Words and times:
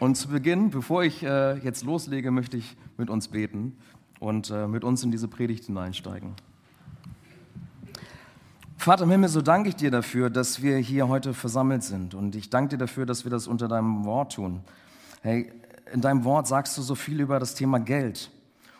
Und 0.00 0.14
zu 0.14 0.28
Beginn, 0.28 0.70
bevor 0.70 1.04
ich 1.04 1.22
äh, 1.22 1.58
jetzt 1.58 1.84
loslege, 1.84 2.30
möchte 2.30 2.56
ich 2.56 2.74
mit 2.96 3.10
uns 3.10 3.28
beten 3.28 3.76
und 4.18 4.48
äh, 4.48 4.66
mit 4.66 4.82
uns 4.82 5.04
in 5.04 5.10
diese 5.10 5.28
Predigt 5.28 5.66
hineinsteigen. 5.66 6.32
Vater 8.78 9.04
im 9.04 9.10
Himmel, 9.10 9.28
so 9.28 9.42
danke 9.42 9.68
ich 9.68 9.76
dir 9.76 9.90
dafür, 9.90 10.30
dass 10.30 10.62
wir 10.62 10.78
hier 10.78 11.08
heute 11.08 11.34
versammelt 11.34 11.82
sind. 11.82 12.14
Und 12.14 12.34
ich 12.34 12.48
danke 12.48 12.70
dir 12.70 12.78
dafür, 12.78 13.04
dass 13.04 13.24
wir 13.24 13.30
das 13.30 13.46
unter 13.46 13.68
deinem 13.68 14.06
Wort 14.06 14.36
tun. 14.36 14.60
Hey, 15.20 15.52
in 15.92 16.00
deinem 16.00 16.24
Wort 16.24 16.46
sagst 16.46 16.78
du 16.78 16.82
so 16.82 16.94
viel 16.94 17.20
über 17.20 17.38
das 17.38 17.54
Thema 17.54 17.78
Geld. 17.78 18.30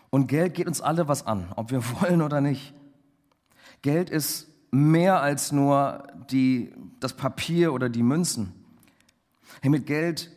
Und 0.08 0.26
Geld 0.26 0.54
geht 0.54 0.68
uns 0.68 0.80
alle 0.80 1.06
was 1.06 1.26
an, 1.26 1.52
ob 1.54 1.70
wir 1.70 1.82
wollen 2.00 2.22
oder 2.22 2.40
nicht. 2.40 2.72
Geld 3.82 4.08
ist 4.08 4.48
mehr 4.70 5.20
als 5.20 5.52
nur 5.52 6.02
die, 6.30 6.72
das 6.98 7.12
Papier 7.12 7.74
oder 7.74 7.90
die 7.90 8.02
Münzen. 8.02 8.54
Hey, 9.60 9.68
mit 9.68 9.84
Geld 9.84 10.30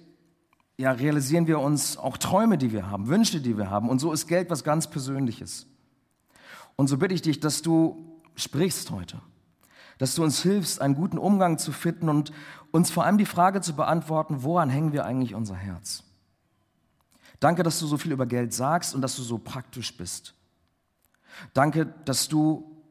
ja, 0.77 0.91
realisieren 0.91 1.47
wir 1.47 1.59
uns 1.59 1.97
auch 1.97 2.17
Träume, 2.17 2.57
die 2.57 2.71
wir 2.71 2.89
haben, 2.89 3.07
Wünsche, 3.07 3.41
die 3.41 3.57
wir 3.57 3.69
haben. 3.69 3.89
Und 3.89 3.99
so 3.99 4.11
ist 4.11 4.27
Geld 4.27 4.49
was 4.49 4.63
ganz 4.63 4.89
Persönliches. 4.89 5.67
Und 6.75 6.87
so 6.87 6.97
bitte 6.97 7.13
ich 7.13 7.21
dich, 7.21 7.39
dass 7.39 7.61
du 7.61 8.19
sprichst 8.35 8.89
heute, 8.89 9.21
dass 9.99 10.15
du 10.15 10.23
uns 10.23 10.41
hilfst, 10.41 10.81
einen 10.81 10.95
guten 10.95 11.19
Umgang 11.19 11.59
zu 11.59 11.71
finden 11.71 12.09
und 12.09 12.31
uns 12.71 12.89
vor 12.89 13.05
allem 13.05 13.19
die 13.19 13.27
Frage 13.27 13.61
zu 13.61 13.75
beantworten, 13.75 14.41
woran 14.41 14.69
hängen 14.69 14.91
wir 14.91 15.05
eigentlich 15.05 15.35
unser 15.35 15.55
Herz? 15.55 16.03
Danke, 17.39 17.61
dass 17.61 17.79
du 17.79 17.85
so 17.85 17.97
viel 17.97 18.11
über 18.11 18.25
Geld 18.25 18.53
sagst 18.53 18.95
und 18.95 19.01
dass 19.01 19.15
du 19.15 19.21
so 19.21 19.37
praktisch 19.37 19.95
bist. 19.95 20.33
Danke, 21.53 21.85
dass 22.05 22.27
du 22.27 22.81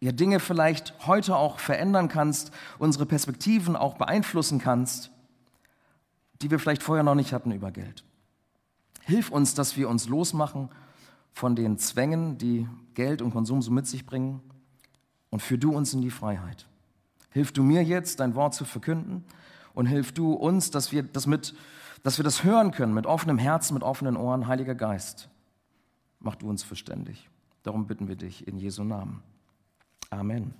ja 0.00 0.10
Dinge 0.10 0.40
vielleicht 0.40 1.06
heute 1.06 1.36
auch 1.36 1.60
verändern 1.60 2.08
kannst, 2.08 2.50
unsere 2.78 3.06
Perspektiven 3.06 3.76
auch 3.76 3.94
beeinflussen 3.94 4.58
kannst 4.58 5.10
die 6.42 6.50
wir 6.50 6.58
vielleicht 6.58 6.82
vorher 6.82 7.04
noch 7.04 7.14
nicht 7.14 7.32
hatten 7.32 7.52
über 7.52 7.70
Geld. 7.70 8.04
Hilf 9.02 9.30
uns, 9.30 9.54
dass 9.54 9.76
wir 9.76 9.88
uns 9.88 10.08
losmachen 10.08 10.70
von 11.32 11.56
den 11.56 11.78
Zwängen, 11.78 12.38
die 12.38 12.68
Geld 12.94 13.20
und 13.20 13.32
Konsum 13.32 13.60
so 13.60 13.70
mit 13.70 13.86
sich 13.86 14.06
bringen 14.06 14.40
und 15.30 15.40
führ 15.40 15.58
du 15.58 15.72
uns 15.72 15.92
in 15.92 16.00
die 16.00 16.10
Freiheit. 16.10 16.66
Hilf 17.30 17.52
du 17.52 17.62
mir 17.62 17.82
jetzt, 17.82 18.20
dein 18.20 18.34
Wort 18.34 18.54
zu 18.54 18.64
verkünden 18.64 19.24
und 19.74 19.86
hilf 19.86 20.12
du 20.12 20.32
uns, 20.32 20.70
dass 20.70 20.92
wir 20.92 21.02
das 21.02 21.26
mit, 21.26 21.54
dass 22.02 22.18
wir 22.18 22.24
das 22.24 22.44
hören 22.44 22.70
können 22.70 22.94
mit 22.94 23.06
offenem 23.06 23.38
Herzen, 23.38 23.74
mit 23.74 23.82
offenen 23.82 24.16
Ohren, 24.16 24.46
Heiliger 24.46 24.74
Geist. 24.74 25.28
Mach 26.20 26.36
du 26.36 26.48
uns 26.48 26.62
verständig. 26.62 27.28
Darum 27.64 27.86
bitten 27.86 28.08
wir 28.08 28.16
dich 28.16 28.46
in 28.46 28.56
Jesu 28.56 28.84
Namen. 28.84 29.22
Amen. 30.10 30.54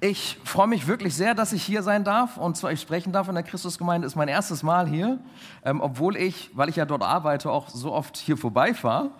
Ich 0.00 0.38
freue 0.44 0.68
mich 0.68 0.86
wirklich 0.86 1.16
sehr, 1.16 1.34
dass 1.34 1.52
ich 1.52 1.64
hier 1.64 1.82
sein 1.82 2.04
darf 2.04 2.36
und 2.36 2.56
zu 2.56 2.68
euch 2.68 2.80
sprechen 2.80 3.12
darf 3.12 3.26
in 3.28 3.34
der 3.34 3.42
Christusgemeinde. 3.42 4.06
Ist 4.06 4.14
mein 4.14 4.28
erstes 4.28 4.62
Mal 4.62 4.86
hier, 4.86 5.18
ähm, 5.64 5.80
obwohl 5.80 6.16
ich, 6.16 6.50
weil 6.54 6.68
ich 6.68 6.76
ja 6.76 6.84
dort 6.84 7.02
arbeite, 7.02 7.50
auch 7.50 7.68
so 7.68 7.92
oft 7.92 8.16
hier 8.16 8.36
vorbeifahre. 8.36 9.10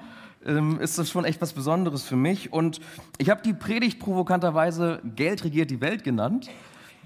Ähm, 0.47 0.79
ist 0.79 0.97
das 0.97 1.11
schon 1.11 1.25
echt 1.25 1.41
was 1.41 1.53
Besonderes 1.53 2.05
für 2.05 2.15
mich. 2.15 2.53
Und 2.53 2.79
ich 3.19 3.29
habe 3.29 3.43
die 3.43 3.55
Predigt 3.55 3.99
provokanterweise 3.99 5.03
Geld 5.17 5.43
regiert 5.43 5.71
die 5.71 5.81
Welt 5.81 6.05
genannt. 6.05 6.49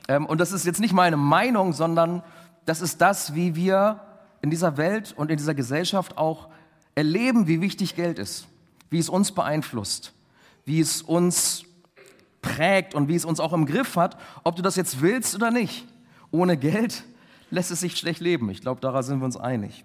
Ähm, 0.07 0.27
und 0.27 0.39
das 0.39 0.53
ist 0.53 0.67
jetzt 0.67 0.81
nicht 0.81 0.93
meine 0.93 1.17
Meinung, 1.17 1.73
sondern 1.73 2.23
das 2.67 2.83
ist 2.83 3.01
das, 3.01 3.35
wie 3.35 3.57
wir 3.57 4.01
in 4.43 4.51
dieser 4.51 4.77
Welt 4.77 5.15
und 5.17 5.31
in 5.31 5.39
dieser 5.39 5.55
Gesellschaft 5.55 6.19
auch 6.19 6.49
erleben, 6.95 7.47
wie 7.47 7.63
wichtig 7.63 7.97
Geld 7.97 8.19
ist, 8.19 8.49
wie 8.91 8.99
es 8.99 9.09
uns 9.09 9.33
beeinflusst, 9.33 10.13
wie 10.67 10.79
es 10.79 11.01
uns 11.01 11.65
prägt 12.43 12.95
und 12.95 13.09
wie 13.09 13.15
es 13.15 13.25
uns 13.25 13.41
auch 13.41 13.53
im 13.53 13.65
Griff 13.65 13.97
hat, 13.97 14.19
ob 14.45 14.57
du 14.57 14.63
das 14.63 14.77
jetzt 14.77 15.01
willst 15.01 15.35
oder 15.35 15.51
nicht. 15.51 15.87
Ohne 16.31 16.57
Geld 16.57 17.05
lässt 17.51 17.71
es 17.71 17.81
sich 17.81 17.97
schlecht 17.97 18.21
leben. 18.21 18.51
Ich 18.51 18.61
glaube, 18.61 18.81
daran 18.81 19.03
sind 19.03 19.21
wir 19.21 19.25
uns 19.25 19.37
einig. 19.37 19.85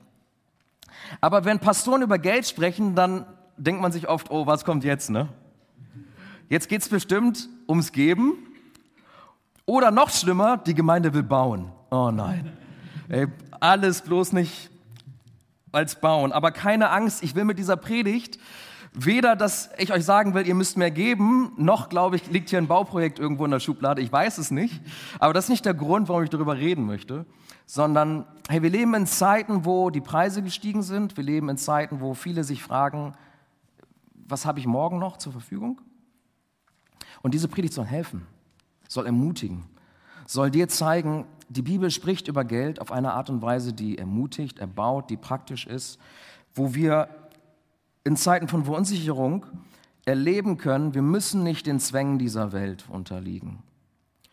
Aber 1.22 1.45
wenn 1.45 1.59
Pastoren 1.59 2.01
über 2.01 2.18
Geld 2.18 2.47
sprechen, 2.47 2.95
dann 2.95 3.25
denkt 3.56 3.81
man 3.81 3.91
sich 3.91 4.09
oft, 4.09 4.31
oh, 4.31 4.45
was 4.45 4.66
kommt 4.66 4.84
jetzt, 4.84 5.09
ne? 5.09 5.29
Jetzt 6.50 6.69
geht 6.69 6.81
es 6.81 6.90
bestimmt 6.90 7.50
ums 7.68 7.91
Geben. 7.91 8.34
Oder 9.66 9.91
noch 9.91 10.09
schlimmer, 10.09 10.57
die 10.57 10.74
Gemeinde 10.74 11.13
will 11.13 11.24
bauen. 11.24 11.72
Oh 11.91 12.09
nein. 12.09 12.53
Ey, 13.09 13.28
alles 13.59 14.01
bloß 14.01 14.34
nicht 14.34 14.69
als 15.74 16.00
bauen. 16.00 16.31
Aber 16.31 16.51
keine 16.51 16.89
Angst, 16.89 17.22
ich 17.22 17.35
will 17.35 17.44
mit 17.44 17.59
dieser 17.59 17.75
Predigt 17.75 18.39
Weder, 19.00 19.35
dass 19.35 19.69
ich 19.78 19.94
euch 19.94 20.03
sagen 20.03 20.34
will, 20.34 20.47
ihr 20.47 20.56
müsst 20.56 20.75
mehr 20.75 20.90
geben, 20.90 21.52
noch, 21.56 21.88
glaube 21.88 22.16
ich, 22.16 22.31
liegt 22.31 22.50
hier 22.50 22.58
ein 22.58 22.66
Bauprojekt 22.66 23.19
irgendwo 23.19 23.46
in 23.46 23.52
der 23.52 23.59
Schublade. 23.59 24.02
Ich 24.02 24.12
weiß 24.12 24.40
es 24.40 24.50
nicht. 24.50 24.81
Aber 25.19 25.34
das 25.34 25.46
ist 25.46 25.50
nicht 25.52 25.66
der 25.66 25.75
Grund, 25.75 26.09
warum 26.09 26.24
ich 26.24 26.31
darüber 26.31 26.58
reden 26.58 26.88
möchte. 26.88 27.28
Sondern, 27.68 28.25
hey, 28.50 28.63
wir 28.63 28.72
leben 28.72 28.96
in 28.96 29.06
Zeiten, 29.06 29.66
wo 29.66 29.91
die 29.91 30.02
Preise 30.02 30.41
gestiegen 30.41 30.81
sind. 30.81 31.16
Wir 31.16 31.24
leben 31.24 31.47
in 31.47 31.57
Zeiten, 31.57 32.02
wo 32.02 32.16
viele 32.16 32.44
sich 32.44 32.63
fragen, 32.63 33.13
was 34.28 34.47
habe 34.47 34.59
ich 34.59 34.66
morgen 34.66 34.97
noch 34.97 35.18
zur 35.18 35.31
Verfügung? 35.31 35.80
Und 37.22 37.36
diese 37.36 37.47
Predigt 37.47 37.74
soll 37.74 37.86
helfen, 37.86 38.25
soll 38.88 39.06
ermutigen, 39.06 39.66
soll 40.25 40.50
dir 40.50 40.69
zeigen, 40.69 41.25
die 41.50 41.62
Bibel 41.62 41.91
spricht 41.91 42.28
über 42.28 42.44
Geld 42.44 42.81
auf 42.81 42.91
eine 42.91 43.13
Art 43.13 43.30
und 43.30 43.44
Weise, 43.44 43.74
die 43.74 43.97
ermutigt, 43.97 44.59
erbaut, 44.59 45.09
die 45.12 45.18
praktisch 45.18 45.68
ist, 45.68 46.00
wo 46.56 46.74
wir 46.74 47.09
in 48.07 48.16
Zeiten 48.16 48.47
von 48.47 48.63
Verunsicherung 48.63 49.45
erleben 50.06 50.57
können, 50.57 50.94
wir 50.94 51.01
müssen 51.01 51.44
nicht 51.44 51.68
den 51.68 51.81
Zwängen 51.81 52.18
dieser 52.18 52.53
Welt 52.53 52.85
unterliegen. 52.88 53.62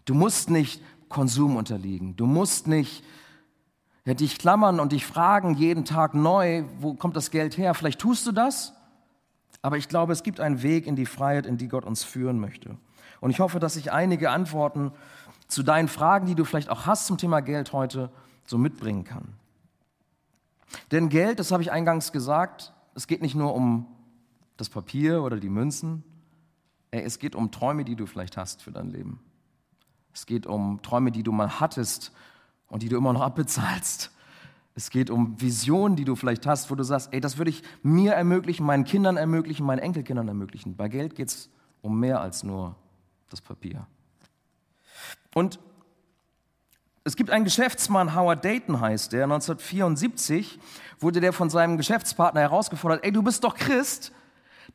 Du 0.05 0.15
musst 0.15 0.49
nicht 0.49 0.81
Konsum 1.09 1.57
unterliegen. 1.57 2.15
Du 2.15 2.27
musst 2.27 2.69
nicht 2.69 3.05
ja, 4.05 4.15
dich 4.15 4.39
klammern 4.39 4.79
und 4.79 4.93
dich 4.93 5.05
fragen 5.05 5.55
jeden 5.55 5.85
Tag 5.85 6.15
neu, 6.15 6.65
wo 6.79 6.95
kommt 6.95 7.17
das 7.17 7.33
Geld 7.33 7.59
her? 7.59 7.75
Vielleicht 7.75 8.01
tust 8.01 8.27
du 8.27 8.33
das, 8.33 8.75
aber 9.61 9.77
ich 9.77 9.89
glaube, 9.89 10.13
es 10.13 10.23
gibt 10.23 10.39
einen 10.39 10.63
Weg 10.63 10.87
in 10.87 10.95
die 10.95 11.07
Freiheit, 11.07 11.47
in 11.47 11.57
die 11.57 11.69
Gott 11.69 11.85
uns 11.85 12.05
führen 12.05 12.39
möchte. 12.39 12.77
Und 13.21 13.31
ich 13.31 13.41
hoffe, 13.41 13.59
dass 13.59 13.77
ich 13.77 13.91
einige 13.91 14.31
Antworten 14.31 14.93
zu 15.49 15.63
deinen 15.63 15.89
Fragen, 15.89 16.27
die 16.27 16.35
du 16.35 16.45
vielleicht 16.45 16.69
auch 16.69 16.87
hast 16.87 17.07
zum 17.07 17.19
Thema 17.19 17.41
Geld 17.41 17.73
heute, 17.73 18.11
so 18.47 18.57
mitbringen 18.57 19.05
kann. 19.05 19.35
Denn 20.93 21.09
Geld, 21.09 21.41
das 21.41 21.51
habe 21.51 21.63
ich 21.63 21.73
eingangs 21.73 22.13
gesagt, 22.13 22.74
es 22.95 23.07
geht 23.07 23.23
nicht 23.23 23.35
nur 23.35 23.55
um 23.55 23.87
das 24.57 24.69
Papier 24.69 25.23
oder 25.23 25.39
die 25.39 25.49
Münzen. 25.49 26.05
Ey, 26.91 27.03
es 27.03 27.19
geht 27.19 27.35
um 27.35 27.51
Träume, 27.51 27.85
die 27.85 27.97
du 27.97 28.07
vielleicht 28.07 28.37
hast 28.37 28.63
für 28.63 28.71
dein 28.71 28.91
Leben. 28.91 29.21
Es 30.13 30.27
geht 30.27 30.47
um 30.47 30.81
Träume, 30.83 31.11
die 31.11 31.25
du 31.25 31.33
mal 31.33 31.61
hattest 31.61 32.13
und 32.69 32.83
die 32.83 32.89
du 32.89 32.97
immer 32.97 33.13
noch 33.13 33.23
abbezahlst. 33.23 34.13
Es 34.77 34.91
geht 34.91 35.11
um 35.11 35.41
Visionen, 35.41 35.97
die 35.97 36.05
du 36.05 36.17
vielleicht 36.17 36.47
hast, 36.47 36.71
wo 36.71 36.75
du 36.75 36.83
sagst, 36.83 37.13
ey, 37.13 37.21
das 37.21 37.39
würde 37.39 37.51
ich 37.51 37.63
mir 37.83 38.13
ermöglichen, 38.13 38.67
meinen 38.67 38.85
Kindern 38.85 39.17
ermöglichen, 39.17 39.67
meinen 39.67 39.79
Enkelkindern 39.79 40.29
ermöglichen. 40.29 40.77
Bei 40.77 40.89
Geld 40.89 41.15
geht 41.15 41.29
es 41.29 41.51
um 41.81 41.99
mehr 42.01 42.21
als 42.21 42.43
nur 42.43 42.77
das 43.29 43.41
Papier. 43.41 43.87
Und 45.35 45.59
es 47.07 47.17
gibt 47.17 47.29
einen 47.29 47.45
Geschäftsmann, 47.45 48.15
Howard 48.15 48.43
Dayton 48.43 48.81
heißt 48.81 49.13
der, 49.13 49.25
1974 49.25 50.59
wurde 51.01 51.21
der 51.21 51.35
von 51.35 51.51
seinem 51.51 51.77
Geschäftspartner 51.77 52.41
herausgefordert, 52.41 53.05
ey, 53.05 53.13
du 53.13 53.23
bist 53.23 53.45
doch 53.45 53.55
Christ, 53.55 54.11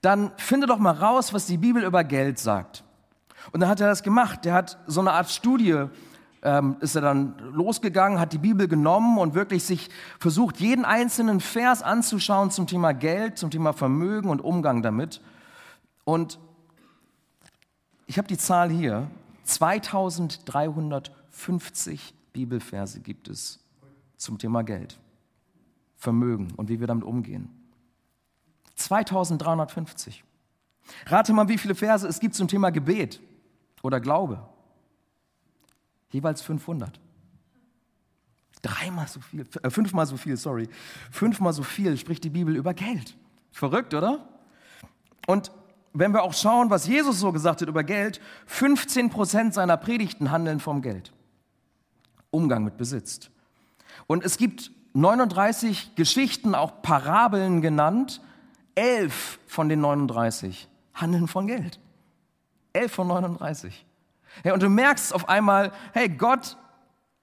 dann 0.01 0.31
finde 0.37 0.67
doch 0.67 0.77
mal 0.77 0.93
raus, 0.93 1.33
was 1.33 1.47
die 1.47 1.57
Bibel 1.57 1.83
über 1.83 2.03
Geld 2.03 2.37
sagt. 2.37 2.83
Und 3.51 3.61
dann 3.61 3.69
hat 3.69 3.81
er 3.81 3.87
das 3.87 4.03
gemacht. 4.03 4.45
Der 4.45 4.53
hat 4.53 4.77
so 4.85 5.01
eine 5.01 5.13
Art 5.13 5.31
Studie, 5.31 5.85
ähm, 6.43 6.77
ist 6.81 6.95
er 6.95 7.01
dann 7.01 7.33
losgegangen, 7.51 8.19
hat 8.19 8.31
die 8.31 8.37
Bibel 8.37 8.67
genommen 8.67 9.17
und 9.17 9.33
wirklich 9.33 9.63
sich 9.63 9.89
versucht, 10.19 10.57
jeden 10.57 10.85
einzelnen 10.85 11.39
Vers 11.39 11.81
anzuschauen 11.81 12.51
zum 12.51 12.67
Thema 12.67 12.93
Geld, 12.93 13.39
zum 13.39 13.49
Thema 13.49 13.73
Vermögen 13.73 14.29
und 14.29 14.39
Umgang 14.39 14.83
damit. 14.83 15.19
Und 16.03 16.37
ich 18.05 18.19
habe 18.19 18.27
die 18.27 18.37
Zahl 18.37 18.69
hier, 18.69 19.09
2350 19.45 22.18
Bibelverse 22.39 23.01
gibt 23.01 23.27
es 23.27 23.59
zum 24.15 24.37
Thema 24.37 24.63
Geld, 24.63 24.97
Vermögen 25.97 26.53
und 26.55 26.69
wie 26.69 26.79
wir 26.79 26.87
damit 26.87 27.03
umgehen. 27.03 27.49
2350. 28.75 30.23
Rate 31.07 31.33
mal, 31.33 31.49
wie 31.49 31.57
viele 31.57 31.75
Verse 31.75 32.07
es 32.07 32.21
gibt 32.21 32.35
zum 32.35 32.47
Thema 32.47 32.69
Gebet 32.69 33.19
oder 33.81 33.99
Glaube. 33.99 34.47
Jeweils 36.11 36.41
500. 36.41 36.97
Dreimal 38.61 39.07
so 39.09 39.19
viel, 39.19 39.45
äh, 39.61 39.69
fünfmal 39.69 40.05
so 40.05 40.15
viel, 40.15 40.37
sorry. 40.37 40.69
Fünfmal 41.11 41.51
so 41.51 41.63
viel 41.63 41.97
spricht 41.97 42.23
die 42.23 42.29
Bibel 42.29 42.55
über 42.55 42.73
Geld. 42.73 43.17
Verrückt, 43.51 43.93
oder? 43.93 44.29
Und 45.27 45.51
wenn 45.91 46.13
wir 46.13 46.23
auch 46.23 46.33
schauen, 46.33 46.69
was 46.69 46.87
Jesus 46.87 47.19
so 47.19 47.33
gesagt 47.33 47.61
hat 47.61 47.67
über 47.67 47.83
Geld, 47.83 48.21
15 48.45 49.09
Prozent 49.09 49.53
seiner 49.53 49.75
Predigten 49.75 50.31
handeln 50.31 50.61
vom 50.61 50.81
Geld. 50.81 51.11
Umgang 52.31 52.63
mit 52.63 52.77
Besitz. 52.77 53.29
Und 54.07 54.23
es 54.23 54.37
gibt 54.37 54.71
39 54.93 55.95
Geschichten, 55.95 56.55
auch 56.55 56.81
Parabeln 56.81 57.61
genannt. 57.61 58.21
Elf 58.75 59.39
von 59.47 59.69
den 59.69 59.81
39 59.81 60.67
handeln 60.93 61.27
von 61.27 61.47
Geld. 61.47 61.79
Elf 62.73 62.91
von 62.93 63.07
39. 63.07 63.85
Hey, 64.43 64.51
und 64.51 64.63
du 64.63 64.69
merkst 64.69 65.13
auf 65.13 65.27
einmal, 65.27 65.71
hey, 65.93 66.07
Gott 66.07 66.55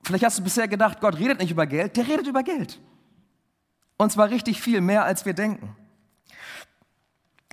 Vielleicht 0.06 0.24
hast 0.24 0.38
du 0.38 0.44
bisher 0.44 0.68
gedacht, 0.68 1.00
Gott 1.00 1.18
redet 1.18 1.40
nicht 1.40 1.50
über 1.50 1.66
Geld, 1.66 1.96
der 1.96 2.06
redet 2.06 2.28
über 2.28 2.44
Geld. 2.44 2.78
Und 3.96 4.12
zwar 4.12 4.30
richtig 4.30 4.62
viel, 4.62 4.80
mehr 4.80 5.04
als 5.04 5.26
wir 5.26 5.34
denken. 5.34 5.74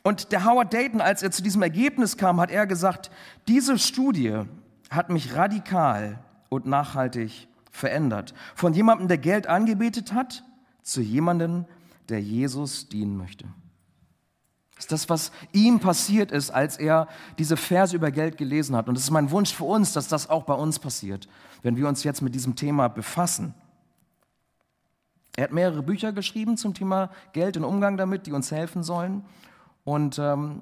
Und 0.04 0.32
der 0.32 0.46
Howard 0.46 0.72
Dayton, 0.72 1.02
als 1.02 1.24
er 1.24 1.32
zu 1.32 1.42
diesem 1.42 1.64
Ergebnis 1.64 2.16
kam, 2.16 2.40
hat 2.40 2.52
er 2.52 2.68
gesagt, 2.68 3.10
diese 3.48 3.80
Studie 3.80 4.42
hat 4.92 5.10
mich 5.10 5.34
radikal 5.34 6.20
und 6.54 6.66
nachhaltig 6.66 7.48
verändert. 7.72 8.34
Von 8.56 8.74
jemandem, 8.74 9.08
der 9.08 9.18
Geld 9.18 9.48
angebetet 9.48 10.14
hat, 10.14 10.44
zu 10.82 11.02
jemandem, 11.02 11.66
der 12.10 12.22
Jesus 12.22 12.90
dienen 12.90 13.18
möchte. 13.18 13.46
Das 14.76 14.86
ist 14.86 14.92
das, 14.92 15.10
was 15.10 15.32
ihm 15.52 15.80
passiert 15.80 16.32
ist, 16.32 16.52
als 16.52 16.78
er 16.78 17.08
diese 17.38 17.58
Verse 17.58 17.96
über 17.96 18.12
Geld 18.12 18.38
gelesen 18.38 18.76
hat. 18.76 18.90
Und 18.90 18.98
es 18.98 19.04
ist 19.04 19.12
mein 19.12 19.32
Wunsch 19.32 19.54
für 19.54 19.64
uns, 19.64 19.94
dass 19.94 20.08
das 20.08 20.30
auch 20.30 20.44
bei 20.44 20.54
uns 20.54 20.80
passiert, 20.80 21.28
wenn 21.62 21.78
wir 21.78 21.88
uns 21.88 22.04
jetzt 22.04 22.22
mit 22.22 22.36
diesem 22.36 22.56
Thema 22.56 22.88
befassen. 22.90 23.54
Er 25.36 25.46
hat 25.46 25.52
mehrere 25.52 25.82
Bücher 25.82 26.12
geschrieben 26.12 26.58
zum 26.58 26.74
Thema 26.74 27.10
Geld 27.32 27.58
und 27.58 27.64
Umgang 27.64 27.98
damit, 27.98 28.28
die 28.28 28.34
uns 28.34 28.52
helfen 28.52 28.84
sollen. 28.84 29.24
Und 29.84 30.20
ähm, 30.20 30.62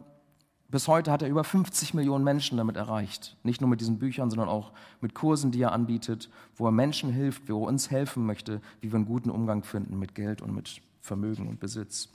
bis 0.71 0.87
heute 0.87 1.11
hat 1.11 1.21
er 1.21 1.27
über 1.27 1.43
50 1.43 1.93
Millionen 1.93 2.23
Menschen 2.23 2.57
damit 2.57 2.77
erreicht. 2.77 3.35
Nicht 3.43 3.59
nur 3.59 3.69
mit 3.69 3.81
diesen 3.81 3.99
Büchern, 3.99 4.29
sondern 4.29 4.47
auch 4.47 4.71
mit 5.01 5.13
Kursen, 5.13 5.51
die 5.51 5.61
er 5.61 5.73
anbietet, 5.73 6.29
wo 6.55 6.65
er 6.65 6.71
Menschen 6.71 7.11
hilft, 7.11 7.49
wo 7.49 7.65
er 7.65 7.67
uns 7.67 7.91
helfen 7.91 8.25
möchte, 8.25 8.61
wie 8.79 8.91
wir 8.91 8.95
einen 8.95 9.05
guten 9.05 9.29
Umgang 9.29 9.63
finden 9.63 9.99
mit 9.99 10.15
Geld 10.15 10.41
und 10.41 10.55
mit 10.55 10.81
Vermögen 11.01 11.47
und 11.49 11.59
Besitz. 11.59 12.07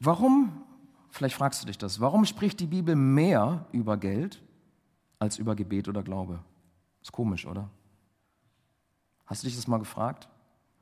Warum, 0.00 0.62
vielleicht 1.10 1.36
fragst 1.36 1.62
du 1.62 1.66
dich 1.66 1.78
das, 1.78 2.00
warum 2.00 2.24
spricht 2.24 2.58
die 2.60 2.66
Bibel 2.66 2.96
mehr 2.96 3.64
über 3.72 3.96
Geld 3.96 4.42
als 5.20 5.38
über 5.38 5.54
Gebet 5.54 5.88
oder 5.88 6.02
Glaube? 6.02 6.40
Ist 7.00 7.12
komisch, 7.12 7.46
oder? 7.46 7.70
Hast 9.24 9.42
du 9.42 9.46
dich 9.46 9.56
das 9.56 9.68
mal 9.68 9.78
gefragt? 9.78 10.28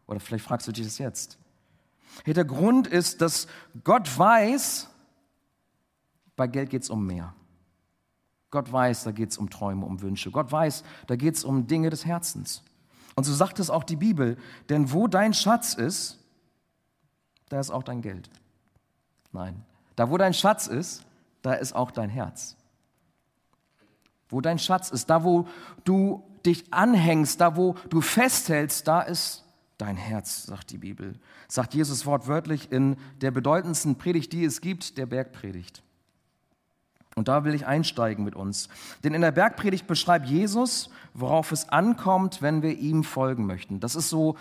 Oder 0.07 0.19
vielleicht 0.21 0.45
fragst 0.45 0.67
du 0.67 0.73
dich 0.73 0.85
das 0.85 0.99
jetzt. 0.99 1.39
Der 2.27 2.45
Grund 2.45 2.87
ist, 2.87 3.21
dass 3.21 3.47
Gott 3.83 4.19
weiß, 4.19 4.89
bei 6.37 6.47
Geld 6.47 6.71
geht 6.71 6.83
es 6.83 6.91
um 6.91 7.07
mehr. 7.07 7.35
Gott 8.51 8.73
weiß, 8.73 9.05
da 9.05 9.11
geht 9.11 9.31
es 9.31 9.39
um 9.39 9.51
Träume, 9.51 9.85
um 9.85 10.01
Wünsche. 10.01 10.31
Gott 10.31 10.53
weiß, 10.53 10.85
da 11.09 11.17
geht 11.17 11.35
es 11.35 11.45
um 11.45 11.67
Dinge 11.67 11.91
des 11.91 12.07
Herzens. 12.07 12.63
Und 13.17 13.25
so 13.25 13.35
sagt 13.35 13.59
es 13.59 13.71
auch 13.71 13.85
die 13.85 13.97
Bibel, 13.97 14.37
denn 14.69 14.93
wo 14.93 15.07
dein 15.09 15.35
Schatz 15.35 15.75
ist, 15.75 16.19
da 17.49 17.61
ist 17.61 17.71
auch 17.71 17.83
dein 17.83 18.01
Geld. 18.01 18.31
Nein, 19.33 19.65
da 19.97 20.11
wo 20.11 20.17
dein 20.19 20.35
Schatz 20.35 20.67
ist, 20.67 21.05
da 21.43 21.55
ist 21.55 21.75
auch 21.75 21.91
dein 21.91 22.09
Herz. 22.09 22.57
Wo 24.29 24.41
dein 24.41 24.59
Schatz 24.59 24.91
ist, 24.91 25.11
da 25.11 25.25
wo 25.25 25.47
du 25.85 26.25
dich 26.45 26.73
anhängst, 26.73 27.41
da 27.41 27.57
wo 27.57 27.75
du 27.91 28.01
festhältst, 28.01 28.87
da 28.89 29.01
ist 29.03 29.44
dein 29.79 29.97
Herz, 29.97 30.45
sagt 30.45 30.71
die 30.71 30.79
Bibel. 30.79 31.15
Sagt 31.49 31.75
Jesus 31.75 32.07
wortwörtlich 32.07 32.71
in 32.71 32.97
der 33.21 33.31
bedeutendsten 33.31 33.97
Predigt, 33.97 34.33
die 34.33 34.45
es 34.45 34.61
gibt, 34.61 34.99
der 34.99 35.07
Bergpredigt. 35.07 35.83
Und 37.17 37.29
da 37.29 37.45
will 37.45 37.55
ich 37.55 37.67
einsteigen 37.67 38.25
mit 38.25 38.35
uns. 38.35 38.69
Denn 39.05 39.15
in 39.15 39.21
der 39.21 39.31
Bergpredigt 39.31 39.87
beschreibt 39.87 40.27
Jesus, 40.27 40.91
worauf 41.13 41.53
es 41.53 41.69
ankommt, 41.69 42.43
wenn 42.43 42.63
wir 42.63 42.77
ihm 42.77 43.05
folgen 43.05 43.47
möchten. 43.47 43.79
Das 43.79 43.95
ist 43.95 44.09
so, 44.09 44.37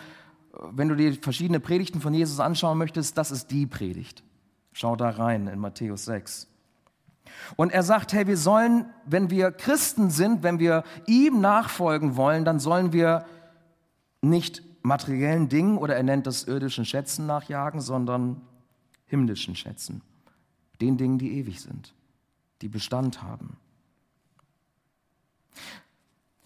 wenn 0.71 0.89
du 0.89 0.95
dir 0.95 1.13
verschiedene 1.13 1.59
Predigten 1.59 2.01
von 2.01 2.13
Jesus 2.13 2.39
anschauen 2.39 2.77
möchtest, 2.77 3.17
das 3.17 3.31
ist 3.31 3.51
die 3.51 3.67
Predigt. 3.67 4.23
Schau 4.71 4.95
da 4.95 5.09
rein 5.09 5.47
in 5.47 5.59
Matthäus 5.59 6.05
6. 6.05 6.47
Und 7.55 7.71
er 7.71 7.83
sagt, 7.83 8.13
hey, 8.13 8.27
wir 8.27 8.37
sollen, 8.37 8.85
wenn 9.05 9.29
wir 9.29 9.51
Christen 9.51 10.09
sind, 10.09 10.43
wenn 10.43 10.59
wir 10.59 10.83
ihm 11.05 11.41
nachfolgen 11.41 12.15
wollen, 12.15 12.43
dann 12.43 12.59
sollen 12.59 12.91
wir 12.91 13.25
nicht 14.21 14.63
materiellen 14.83 15.49
Dingen 15.49 15.77
oder 15.77 15.95
er 15.95 16.03
nennt 16.03 16.27
das 16.27 16.43
irdischen 16.43 16.85
Schätzen 16.85 17.25
nachjagen, 17.25 17.81
sondern 17.81 18.41
himmlischen 19.05 19.55
Schätzen. 19.55 20.01
Den 20.79 20.97
Dingen, 20.97 21.17
die 21.17 21.37
ewig 21.39 21.61
sind, 21.61 21.93
die 22.61 22.69
Bestand 22.69 23.23
haben. 23.23 23.57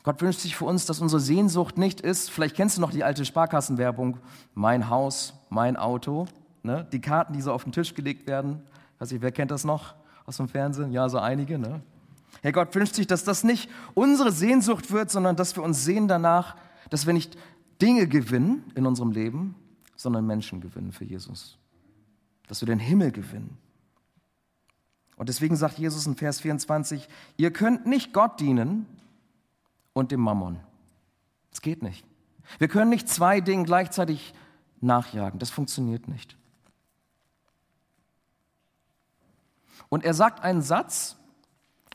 Gott 0.03 0.21
wünscht 0.21 0.39
sich 0.39 0.55
für 0.55 0.65
uns, 0.65 0.85
dass 0.85 1.01
unsere 1.01 1.19
Sehnsucht 1.19 1.77
nicht 1.77 1.99
ist, 1.99 2.31
vielleicht 2.31 2.55
kennst 2.55 2.77
du 2.77 2.81
noch 2.81 2.91
die 2.91 3.03
alte 3.03 3.25
Sparkassenwerbung, 3.25 4.17
mein 4.53 4.89
Haus, 4.89 5.33
mein 5.49 5.75
Auto, 5.75 6.27
ne? 6.63 6.87
die 6.93 7.01
Karten, 7.01 7.33
die 7.33 7.41
so 7.41 7.51
auf 7.51 7.63
den 7.63 7.73
Tisch 7.73 7.93
gelegt 7.93 8.25
werden. 8.25 8.63
Weiß 8.99 9.11
ich, 9.11 9.21
wer 9.21 9.33
kennt 9.33 9.51
das 9.51 9.65
noch? 9.65 9.95
aus 10.27 10.37
dem 10.37 10.49
Fernsehen? 10.49 10.91
Ja, 10.91 11.09
so 11.09 11.17
einige. 11.17 11.57
Ne? 11.57 11.81
Herr 12.41 12.51
Gott 12.51 12.75
wünscht 12.75 12.93
sich, 12.93 13.07
dass 13.07 13.23
das 13.23 13.43
nicht 13.43 13.69
unsere 13.95 14.31
Sehnsucht 14.31 14.91
wird, 14.91 15.09
sondern 15.09 15.35
dass 15.35 15.55
wir 15.55 15.63
uns 15.63 15.83
sehen 15.83 16.07
danach, 16.07 16.55
dass 16.91 17.07
wir 17.07 17.13
nicht 17.13 17.37
Dinge 17.81 18.07
gewinnen 18.07 18.71
in 18.75 18.85
unserem 18.85 19.11
Leben, 19.11 19.55
sondern 19.95 20.25
Menschen 20.25 20.61
gewinnen 20.61 20.91
für 20.91 21.05
Jesus. 21.05 21.57
Dass 22.47 22.61
wir 22.61 22.67
den 22.67 22.79
Himmel 22.79 23.11
gewinnen. 23.11 23.57
Und 25.15 25.29
deswegen 25.29 25.55
sagt 25.55 25.79
Jesus 25.79 26.05
in 26.05 26.15
Vers 26.15 26.41
24, 26.41 27.07
ihr 27.37 27.51
könnt 27.51 27.85
nicht 27.85 28.13
Gott 28.13 28.39
dienen 28.39 28.85
und 29.93 30.11
dem 30.11 30.21
Mammon. 30.21 30.59
Es 31.51 31.61
geht 31.61 31.81
nicht. 31.81 32.05
Wir 32.59 32.67
können 32.67 32.89
nicht 32.89 33.09
zwei 33.09 33.41
Dinge 33.41 33.65
gleichzeitig 33.65 34.33
nachjagen. 34.79 35.39
Das 35.39 35.49
funktioniert 35.49 36.07
nicht. 36.07 36.37
Und 39.89 40.03
er 40.03 40.13
sagt 40.13 40.43
einen 40.43 40.61
Satz, 40.61 41.17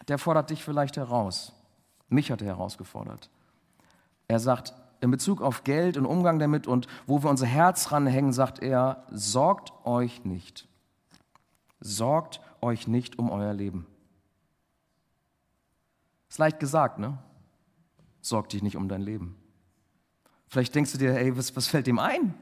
der 0.09 0.19
fordert 0.19 0.51
dich 0.51 0.65
vielleicht 0.65 0.97
heraus. 0.97 1.53
Mich 2.09 2.31
hat 2.31 2.43
er 2.43 2.49
herausgefordert. 2.49 3.31
Er 4.29 4.41
sagt, 4.41 4.75
in 5.03 5.11
Bezug 5.11 5.43
auf 5.43 5.65
Geld 5.65 5.97
und 5.97 6.07
Umgang 6.07 6.39
damit 6.39 6.69
und 6.69 6.87
wo 7.07 7.23
wir 7.23 7.29
unser 7.29 7.47
Herz 7.47 7.91
ranhängen, 7.91 8.33
sagt 8.33 8.63
er, 8.63 9.05
sorgt 9.11 9.73
euch 9.85 10.25
nicht. 10.25 10.69
Sorgt 11.81 12.41
euch 12.61 12.87
nicht 12.87 13.19
um 13.19 13.29
euer 13.29 13.53
Leben. 13.53 13.87
Ist 16.29 16.39
leicht 16.39 16.61
gesagt, 16.61 17.01
ne? 17.01 17.19
Sorg 18.21 18.49
dich 18.51 18.63
nicht 18.63 18.77
um 18.77 18.89
dein 18.89 19.03
Leben. 19.03 19.37
Vielleicht 20.47 20.75
denkst 20.75 20.93
du 20.93 20.99
dir, 20.99 21.19
ey, 21.19 21.37
was, 21.37 21.57
was 21.57 21.67
fällt 21.67 21.89
dem 21.89 21.99
ein? 21.99 22.35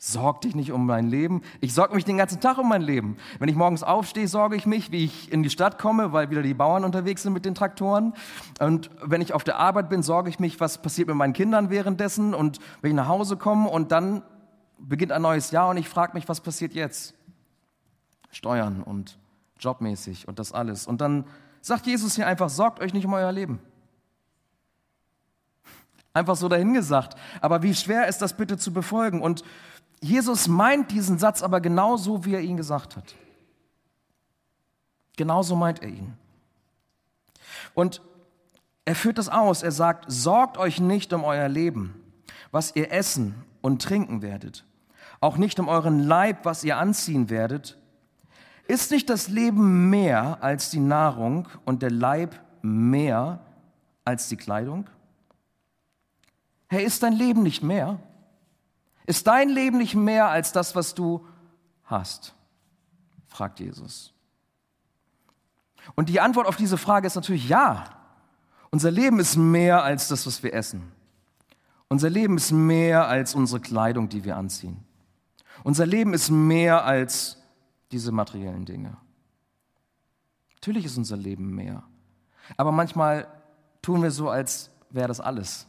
Sorg 0.00 0.42
dich 0.42 0.54
nicht 0.54 0.70
um 0.70 0.86
mein 0.86 1.08
Leben. 1.08 1.42
Ich 1.60 1.74
sorge 1.74 1.96
mich 1.96 2.04
den 2.04 2.18
ganzen 2.18 2.40
Tag 2.40 2.56
um 2.58 2.68
mein 2.68 2.82
Leben. 2.82 3.16
Wenn 3.40 3.48
ich 3.48 3.56
morgens 3.56 3.82
aufstehe, 3.82 4.28
sorge 4.28 4.54
ich 4.54 4.64
mich, 4.64 4.92
wie 4.92 5.04
ich 5.04 5.32
in 5.32 5.42
die 5.42 5.50
Stadt 5.50 5.76
komme, 5.76 6.12
weil 6.12 6.30
wieder 6.30 6.42
die 6.42 6.54
Bauern 6.54 6.84
unterwegs 6.84 7.24
sind 7.24 7.32
mit 7.32 7.44
den 7.44 7.56
Traktoren. 7.56 8.14
Und 8.60 8.90
wenn 9.02 9.20
ich 9.20 9.34
auf 9.34 9.42
der 9.42 9.58
Arbeit 9.58 9.88
bin, 9.88 10.04
sorge 10.04 10.30
ich 10.30 10.38
mich, 10.38 10.60
was 10.60 10.78
passiert 10.78 11.08
mit 11.08 11.16
meinen 11.16 11.32
Kindern 11.32 11.68
währenddessen. 11.68 12.32
Und 12.32 12.60
wenn 12.80 12.92
ich 12.92 12.96
nach 12.96 13.08
Hause 13.08 13.36
komme 13.36 13.68
und 13.68 13.90
dann 13.90 14.22
beginnt 14.78 15.10
ein 15.10 15.22
neues 15.22 15.50
Jahr 15.50 15.68
und 15.68 15.76
ich 15.78 15.88
frage 15.88 16.14
mich, 16.14 16.28
was 16.28 16.40
passiert 16.40 16.74
jetzt? 16.74 17.14
Steuern 18.30 18.84
und 18.84 19.18
jobmäßig 19.58 20.28
und 20.28 20.38
das 20.38 20.52
alles. 20.52 20.86
Und 20.86 21.00
dann 21.00 21.24
sagt 21.60 21.86
Jesus 21.86 22.14
hier 22.14 22.28
einfach, 22.28 22.50
sorgt 22.50 22.78
euch 22.80 22.94
nicht 22.94 23.04
um 23.04 23.14
euer 23.14 23.32
Leben. 23.32 23.58
Einfach 26.14 26.36
so 26.36 26.48
dahingesagt. 26.48 27.16
Aber 27.40 27.64
wie 27.64 27.74
schwer 27.74 28.06
ist 28.06 28.22
das 28.22 28.36
bitte 28.36 28.56
zu 28.58 28.72
befolgen? 28.72 29.20
Und 29.22 29.42
Jesus 30.00 30.48
meint 30.48 30.90
diesen 30.90 31.18
Satz 31.18 31.42
aber 31.42 31.60
genauso, 31.60 32.24
wie 32.24 32.34
er 32.34 32.40
ihn 32.40 32.56
gesagt 32.56 32.96
hat. 32.96 33.14
Genauso 35.16 35.56
meint 35.56 35.82
er 35.82 35.88
ihn. 35.88 36.16
Und 37.74 38.00
er 38.84 38.94
führt 38.94 39.18
das 39.18 39.28
aus. 39.28 39.62
Er 39.62 39.72
sagt, 39.72 40.04
sorgt 40.08 40.56
euch 40.56 40.80
nicht 40.80 41.12
um 41.12 41.24
euer 41.24 41.48
Leben, 41.48 42.00
was 42.50 42.74
ihr 42.76 42.92
essen 42.92 43.34
und 43.60 43.82
trinken 43.82 44.22
werdet. 44.22 44.64
Auch 45.20 45.36
nicht 45.36 45.58
um 45.58 45.68
euren 45.68 45.98
Leib, 45.98 46.44
was 46.44 46.62
ihr 46.62 46.76
anziehen 46.76 47.28
werdet. 47.28 47.76
Ist 48.68 48.90
nicht 48.90 49.10
das 49.10 49.28
Leben 49.28 49.90
mehr 49.90 50.38
als 50.42 50.70
die 50.70 50.78
Nahrung 50.78 51.48
und 51.64 51.82
der 51.82 51.90
Leib 51.90 52.38
mehr 52.62 53.40
als 54.04 54.28
die 54.28 54.36
Kleidung? 54.36 54.88
Hey, 56.68 56.84
ist 56.84 57.02
dein 57.02 57.14
Leben 57.14 57.42
nicht 57.42 57.62
mehr? 57.62 57.98
Ist 59.08 59.26
dein 59.26 59.48
Leben 59.48 59.78
nicht 59.78 59.94
mehr 59.94 60.28
als 60.28 60.52
das, 60.52 60.76
was 60.76 60.94
du 60.94 61.26
hast? 61.84 62.34
fragt 63.26 63.58
Jesus. 63.58 64.12
Und 65.94 66.10
die 66.10 66.20
Antwort 66.20 66.46
auf 66.46 66.56
diese 66.56 66.76
Frage 66.76 67.06
ist 67.06 67.14
natürlich 67.14 67.48
ja. 67.48 67.84
Unser 68.68 68.90
Leben 68.90 69.18
ist 69.18 69.36
mehr 69.36 69.82
als 69.82 70.08
das, 70.08 70.26
was 70.26 70.42
wir 70.42 70.52
essen. 70.52 70.92
Unser 71.88 72.10
Leben 72.10 72.36
ist 72.36 72.52
mehr 72.52 73.08
als 73.08 73.34
unsere 73.34 73.60
Kleidung, 73.60 74.10
die 74.10 74.24
wir 74.24 74.36
anziehen. 74.36 74.84
Unser 75.64 75.86
Leben 75.86 76.12
ist 76.12 76.28
mehr 76.28 76.84
als 76.84 77.38
diese 77.90 78.12
materiellen 78.12 78.66
Dinge. 78.66 78.98
Natürlich 80.56 80.84
ist 80.84 80.98
unser 80.98 81.16
Leben 81.16 81.54
mehr. 81.54 81.82
Aber 82.58 82.72
manchmal 82.72 83.26
tun 83.80 84.02
wir 84.02 84.10
so, 84.10 84.28
als 84.28 84.70
wäre 84.90 85.08
das 85.08 85.20
alles. 85.20 85.66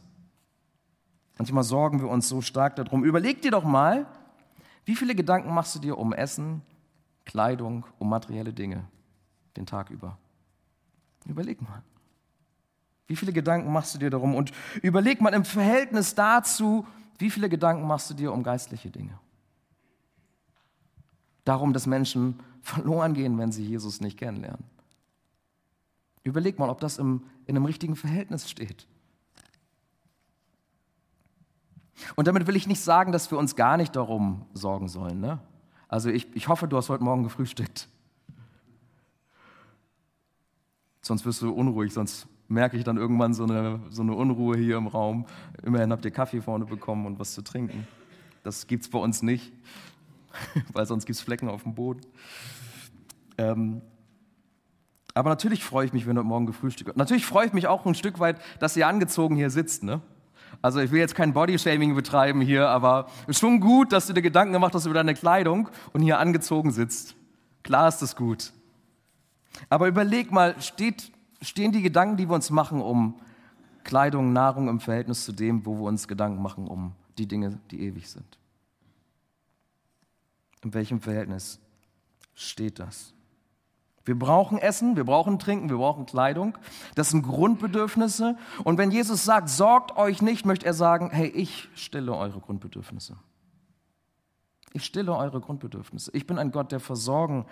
Manchmal 1.40 1.64
sorgen 1.64 2.02
wir 2.02 2.08
uns 2.10 2.28
so 2.28 2.42
stark 2.42 2.76
darum. 2.76 3.02
Überleg 3.02 3.40
dir 3.40 3.50
doch 3.50 3.64
mal, 3.64 4.04
wie 4.84 4.94
viele 4.94 5.14
Gedanken 5.14 5.54
machst 5.54 5.74
du 5.74 5.78
dir 5.78 5.96
um 5.96 6.12
Essen, 6.12 6.60
Kleidung, 7.24 7.86
um 7.98 8.10
materielle 8.10 8.52
Dinge 8.52 8.84
den 9.56 9.64
Tag 9.64 9.88
über? 9.88 10.18
Überleg 11.24 11.62
mal. 11.62 11.82
Wie 13.06 13.16
viele 13.16 13.32
Gedanken 13.32 13.72
machst 13.72 13.94
du 13.94 13.98
dir 13.98 14.10
darum? 14.10 14.34
Und 14.34 14.52
überleg 14.82 15.22
mal 15.22 15.32
im 15.32 15.46
Verhältnis 15.46 16.14
dazu, 16.14 16.86
wie 17.16 17.30
viele 17.30 17.48
Gedanken 17.48 17.86
machst 17.86 18.10
du 18.10 18.14
dir 18.14 18.34
um 18.34 18.42
geistliche 18.42 18.90
Dinge? 18.90 19.18
Darum, 21.44 21.72
dass 21.72 21.86
Menschen 21.86 22.38
verloren 22.60 23.14
gehen, 23.14 23.38
wenn 23.38 23.50
sie 23.50 23.64
Jesus 23.64 24.02
nicht 24.02 24.18
kennenlernen. 24.18 24.64
Überleg 26.22 26.58
mal, 26.58 26.68
ob 26.68 26.80
das 26.80 26.98
im, 26.98 27.22
in 27.46 27.56
einem 27.56 27.64
richtigen 27.64 27.96
Verhältnis 27.96 28.50
steht. 28.50 28.86
Und 32.16 32.28
damit 32.28 32.46
will 32.46 32.56
ich 32.56 32.66
nicht 32.66 32.80
sagen, 32.80 33.12
dass 33.12 33.30
wir 33.30 33.38
uns 33.38 33.56
gar 33.56 33.76
nicht 33.76 33.96
darum 33.96 34.46
sorgen 34.52 34.88
sollen. 34.88 35.20
Ne? 35.20 35.38
Also 35.88 36.10
ich, 36.10 36.34
ich 36.34 36.48
hoffe, 36.48 36.68
du 36.68 36.76
hast 36.76 36.88
heute 36.88 37.04
Morgen 37.04 37.22
gefrühstückt. 37.22 37.88
Sonst 41.02 41.24
wirst 41.24 41.42
du 41.42 41.52
unruhig, 41.52 41.92
sonst 41.92 42.28
merke 42.48 42.76
ich 42.76 42.84
dann 42.84 42.96
irgendwann 42.96 43.32
so 43.32 43.44
eine, 43.44 43.80
so 43.90 44.02
eine 44.02 44.14
Unruhe 44.14 44.56
hier 44.56 44.76
im 44.76 44.86
Raum. 44.86 45.26
Immerhin 45.62 45.92
habt 45.92 46.04
ihr 46.04 46.10
Kaffee 46.10 46.40
vorne 46.40 46.66
bekommen 46.66 47.06
und 47.06 47.18
was 47.18 47.32
zu 47.32 47.42
trinken. 47.42 47.86
Das 48.42 48.66
gibt 48.66 48.84
es 48.84 48.90
bei 48.90 48.98
uns 48.98 49.22
nicht, 49.22 49.52
weil 50.72 50.86
sonst 50.86 51.06
gibt 51.06 51.16
es 51.16 51.22
Flecken 51.22 51.48
auf 51.48 51.62
dem 51.62 51.74
Boden. 51.74 52.00
Ähm, 53.38 53.82
aber 55.14 55.30
natürlich 55.30 55.64
freue 55.64 55.86
ich 55.86 55.92
mich, 55.92 56.06
wenn 56.06 56.16
du 56.16 56.22
morgen 56.22 56.46
gefrühstückt 56.46 56.96
Natürlich 56.96 57.26
freue 57.26 57.46
ich 57.46 57.52
mich 57.52 57.66
auch 57.66 57.84
ein 57.84 57.94
Stück 57.94 58.20
weit, 58.20 58.40
dass 58.60 58.76
ihr 58.76 58.86
angezogen 58.86 59.36
hier 59.36 59.50
sitzt. 59.50 59.82
Ne? 59.82 60.00
Also 60.62 60.80
ich 60.80 60.90
will 60.90 61.00
jetzt 61.00 61.14
kein 61.14 61.32
Bodyshaming 61.32 61.94
betreiben 61.94 62.40
hier, 62.40 62.68
aber 62.68 63.06
es 63.22 63.36
ist 63.36 63.40
schon 63.40 63.60
gut, 63.60 63.92
dass 63.92 64.06
du 64.06 64.12
dir 64.12 64.22
Gedanken 64.22 64.52
gemacht 64.52 64.74
hast 64.74 64.86
über 64.86 64.94
deine 64.94 65.14
Kleidung 65.14 65.68
und 65.92 66.02
hier 66.02 66.18
angezogen 66.18 66.70
sitzt. 66.70 67.14
Klar 67.62 67.88
ist 67.88 67.98
das 67.98 68.16
gut. 68.16 68.52
Aber 69.68 69.88
überleg 69.88 70.32
mal, 70.32 70.60
steht, 70.60 71.12
stehen 71.42 71.72
die 71.72 71.82
Gedanken, 71.82 72.16
die 72.16 72.28
wir 72.28 72.34
uns 72.34 72.50
machen 72.50 72.80
um 72.80 73.20
Kleidung, 73.84 74.32
Nahrung 74.32 74.68
im 74.68 74.80
Verhältnis 74.80 75.24
zu 75.24 75.32
dem, 75.32 75.64
wo 75.64 75.76
wir 75.76 75.84
uns 75.84 76.06
Gedanken 76.06 76.42
machen 76.42 76.66
um 76.66 76.92
die 77.18 77.26
Dinge, 77.26 77.58
die 77.70 77.82
ewig 77.82 78.08
sind? 78.08 78.38
In 80.62 80.74
welchem 80.74 81.00
Verhältnis 81.00 81.58
steht 82.34 82.78
das? 82.78 83.14
Wir 84.04 84.18
brauchen 84.18 84.58
Essen, 84.58 84.96
wir 84.96 85.04
brauchen 85.04 85.38
Trinken, 85.38 85.68
wir 85.68 85.76
brauchen 85.76 86.06
Kleidung. 86.06 86.56
Das 86.94 87.10
sind 87.10 87.22
Grundbedürfnisse. 87.22 88.36
Und 88.64 88.78
wenn 88.78 88.90
Jesus 88.90 89.24
sagt, 89.24 89.48
sorgt 89.48 89.96
euch 89.96 90.22
nicht, 90.22 90.46
möchte 90.46 90.66
er 90.66 90.74
sagen, 90.74 91.10
hey, 91.10 91.28
ich 91.28 91.68
stille 91.74 92.14
eure 92.14 92.40
Grundbedürfnisse. 92.40 93.16
Ich 94.72 94.84
stille 94.84 95.14
eure 95.14 95.40
Grundbedürfnisse. 95.40 96.10
Ich 96.14 96.26
bin 96.26 96.38
ein 96.38 96.50
Gott, 96.50 96.72
der 96.72 96.80
versorgen 96.80 97.44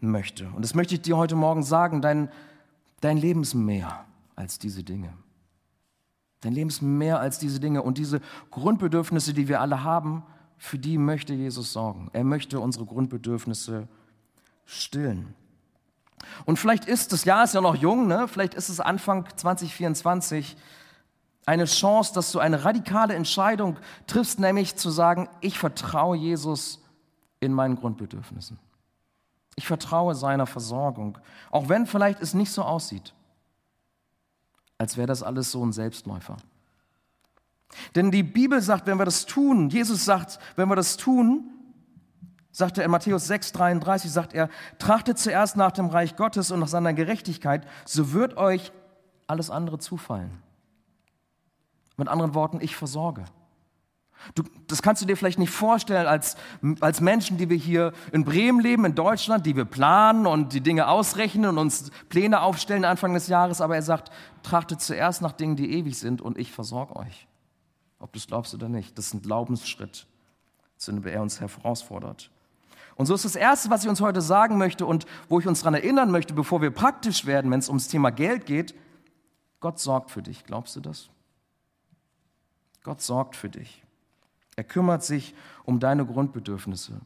möchte. 0.00 0.48
Und 0.54 0.62
das 0.62 0.74
möchte 0.74 0.94
ich 0.94 1.02
dir 1.02 1.16
heute 1.16 1.36
Morgen 1.36 1.62
sagen, 1.62 2.02
dein, 2.02 2.30
dein 3.00 3.16
Leben 3.16 3.42
ist 3.42 3.54
mehr 3.54 4.04
als 4.36 4.58
diese 4.58 4.84
Dinge. 4.84 5.14
Dein 6.40 6.52
Leben 6.52 6.68
ist 6.68 6.82
mehr 6.82 7.18
als 7.20 7.38
diese 7.38 7.60
Dinge. 7.60 7.82
Und 7.82 7.98
diese 7.98 8.20
Grundbedürfnisse, 8.50 9.32
die 9.32 9.48
wir 9.48 9.60
alle 9.60 9.82
haben, 9.82 10.22
für 10.56 10.78
die 10.78 10.98
möchte 10.98 11.34
Jesus 11.34 11.72
sorgen. 11.72 12.10
Er 12.12 12.24
möchte 12.24 12.60
unsere 12.60 12.84
Grundbedürfnisse 12.84 13.88
stillen. 14.64 15.34
Und 16.44 16.58
vielleicht 16.58 16.84
ist 16.84 17.12
das 17.12 17.24
Jahr 17.24 17.44
ist 17.44 17.54
ja 17.54 17.60
noch 17.60 17.76
jung, 17.76 18.06
ne? 18.06 18.28
vielleicht 18.28 18.54
ist 18.54 18.68
es 18.68 18.80
Anfang 18.80 19.26
2024 19.36 20.56
eine 21.46 21.64
Chance, 21.64 22.12
dass 22.12 22.30
du 22.32 22.40
eine 22.40 22.64
radikale 22.64 23.14
Entscheidung 23.14 23.78
triffst, 24.06 24.38
nämlich 24.38 24.76
zu 24.76 24.90
sagen, 24.90 25.28
ich 25.40 25.58
vertraue 25.58 26.16
Jesus 26.16 26.82
in 27.40 27.52
meinen 27.52 27.76
Grundbedürfnissen. 27.76 28.58
Ich 29.56 29.66
vertraue 29.66 30.14
seiner 30.14 30.46
Versorgung, 30.46 31.18
auch 31.50 31.68
wenn 31.68 31.86
vielleicht 31.86 32.20
es 32.20 32.34
nicht 32.34 32.52
so 32.52 32.62
aussieht, 32.62 33.14
als 34.76 34.96
wäre 34.96 35.06
das 35.06 35.22
alles 35.22 35.50
so 35.50 35.64
ein 35.64 35.72
Selbstläufer. 35.72 36.36
Denn 37.94 38.10
die 38.10 38.22
Bibel 38.22 38.60
sagt, 38.60 38.86
wenn 38.86 38.98
wir 38.98 39.04
das 39.04 39.26
tun, 39.26 39.68
Jesus 39.70 40.04
sagt, 40.04 40.38
wenn 40.56 40.68
wir 40.68 40.76
das 40.76 40.96
tun, 40.96 41.57
sagt 42.50 42.78
er 42.78 42.84
in 42.84 42.90
Matthäus 42.90 43.30
6,33, 43.30 44.08
sagt 44.08 44.34
er, 44.34 44.48
trachtet 44.78 45.18
zuerst 45.18 45.56
nach 45.56 45.72
dem 45.72 45.86
Reich 45.86 46.16
Gottes 46.16 46.50
und 46.50 46.60
nach 46.60 46.68
seiner 46.68 46.94
Gerechtigkeit, 46.94 47.66
so 47.84 48.12
wird 48.12 48.36
euch 48.36 48.72
alles 49.26 49.50
andere 49.50 49.78
zufallen. 49.78 50.42
Mit 51.96 52.08
anderen 52.08 52.34
Worten, 52.34 52.60
ich 52.60 52.76
versorge. 52.76 53.24
Du, 54.34 54.42
das 54.66 54.82
kannst 54.82 55.00
du 55.00 55.06
dir 55.06 55.16
vielleicht 55.16 55.38
nicht 55.38 55.50
vorstellen 55.50 56.06
als, 56.06 56.36
als 56.80 57.00
Menschen, 57.00 57.38
die 57.38 57.48
wir 57.48 57.56
hier 57.56 57.92
in 58.12 58.24
Bremen 58.24 58.60
leben, 58.60 58.84
in 58.84 58.94
Deutschland, 58.94 59.46
die 59.46 59.56
wir 59.56 59.64
planen 59.64 60.26
und 60.26 60.52
die 60.52 60.60
Dinge 60.60 60.88
ausrechnen 60.88 61.50
und 61.50 61.58
uns 61.58 61.90
Pläne 62.08 62.40
aufstellen 62.42 62.84
Anfang 62.84 63.14
des 63.14 63.28
Jahres. 63.28 63.60
Aber 63.60 63.76
er 63.76 63.82
sagt, 63.82 64.10
trachtet 64.42 64.80
zuerst 64.80 65.22
nach 65.22 65.32
Dingen, 65.32 65.56
die 65.56 65.72
ewig 65.72 65.98
sind 65.98 66.20
und 66.20 66.36
ich 66.36 66.52
versorge 66.52 66.96
euch. 66.96 67.28
Ob 68.00 68.12
du 68.12 68.18
es 68.18 68.26
glaubst 68.26 68.54
oder 68.54 68.68
nicht. 68.68 68.98
Das 68.98 69.06
ist 69.06 69.14
ein 69.14 69.22
Glaubensschritt, 69.22 70.06
zu 70.76 70.92
dem 70.92 71.06
er 71.06 71.22
uns 71.22 71.40
herausfordert. 71.40 72.30
Und 72.98 73.06
so 73.06 73.14
ist 73.14 73.24
das 73.24 73.36
Erste, 73.36 73.70
was 73.70 73.84
ich 73.84 73.88
uns 73.88 74.00
heute 74.00 74.20
sagen 74.20 74.58
möchte 74.58 74.84
und 74.84 75.06
wo 75.28 75.38
ich 75.38 75.46
uns 75.46 75.60
daran 75.60 75.74
erinnern 75.74 76.10
möchte, 76.10 76.34
bevor 76.34 76.60
wir 76.60 76.72
praktisch 76.72 77.26
werden, 77.26 77.50
wenn 77.52 77.60
es 77.60 77.68
ums 77.68 77.86
Thema 77.86 78.10
Geld 78.10 78.44
geht, 78.44 78.74
Gott 79.60 79.78
sorgt 79.78 80.10
für 80.10 80.20
dich. 80.20 80.44
Glaubst 80.44 80.74
du 80.74 80.80
das? 80.80 81.08
Gott 82.82 83.00
sorgt 83.00 83.36
für 83.36 83.48
dich. 83.48 83.84
Er 84.56 84.64
kümmert 84.64 85.04
sich 85.04 85.36
um 85.64 85.78
deine 85.78 86.04
Grundbedürfnisse. 86.04 87.00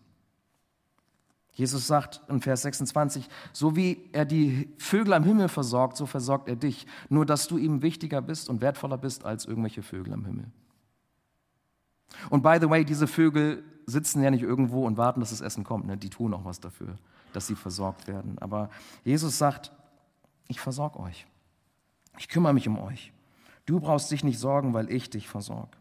Jesus 1.52 1.86
sagt 1.86 2.22
in 2.28 2.40
Vers 2.40 2.62
26, 2.62 3.28
so 3.52 3.76
wie 3.76 4.08
er 4.12 4.24
die 4.24 4.70
Vögel 4.78 5.12
am 5.12 5.24
Himmel 5.24 5.48
versorgt, 5.48 5.98
so 5.98 6.06
versorgt 6.06 6.48
er 6.48 6.56
dich. 6.56 6.86
Nur 7.10 7.26
dass 7.26 7.48
du 7.48 7.58
ihm 7.58 7.82
wichtiger 7.82 8.22
bist 8.22 8.48
und 8.48 8.62
wertvoller 8.62 8.96
bist 8.96 9.26
als 9.26 9.44
irgendwelche 9.44 9.82
Vögel 9.82 10.14
am 10.14 10.24
Himmel. 10.24 10.46
Und 12.30 12.42
by 12.42 12.56
the 12.58 12.70
way, 12.70 12.82
diese 12.86 13.06
Vögel 13.06 13.62
sitzen 13.86 14.22
ja 14.22 14.30
nicht 14.30 14.42
irgendwo 14.42 14.86
und 14.86 14.96
warten, 14.96 15.20
dass 15.20 15.30
das 15.30 15.40
Essen 15.40 15.64
kommt. 15.64 15.86
Ne? 15.86 15.96
Die 15.96 16.10
tun 16.10 16.34
auch 16.34 16.44
was 16.44 16.60
dafür, 16.60 16.96
dass 17.32 17.46
sie 17.46 17.54
versorgt 17.54 18.06
werden. 18.06 18.36
Aber 18.40 18.70
Jesus 19.04 19.38
sagt, 19.38 19.72
ich 20.48 20.60
versorge 20.60 21.00
euch. 21.00 21.26
Ich 22.18 22.28
kümmere 22.28 22.52
mich 22.52 22.68
um 22.68 22.78
euch. 22.78 23.12
Du 23.66 23.80
brauchst 23.80 24.10
dich 24.10 24.24
nicht 24.24 24.38
sorgen, 24.38 24.74
weil 24.74 24.90
ich 24.90 25.08
dich 25.10 25.28
versorge. 25.28 25.76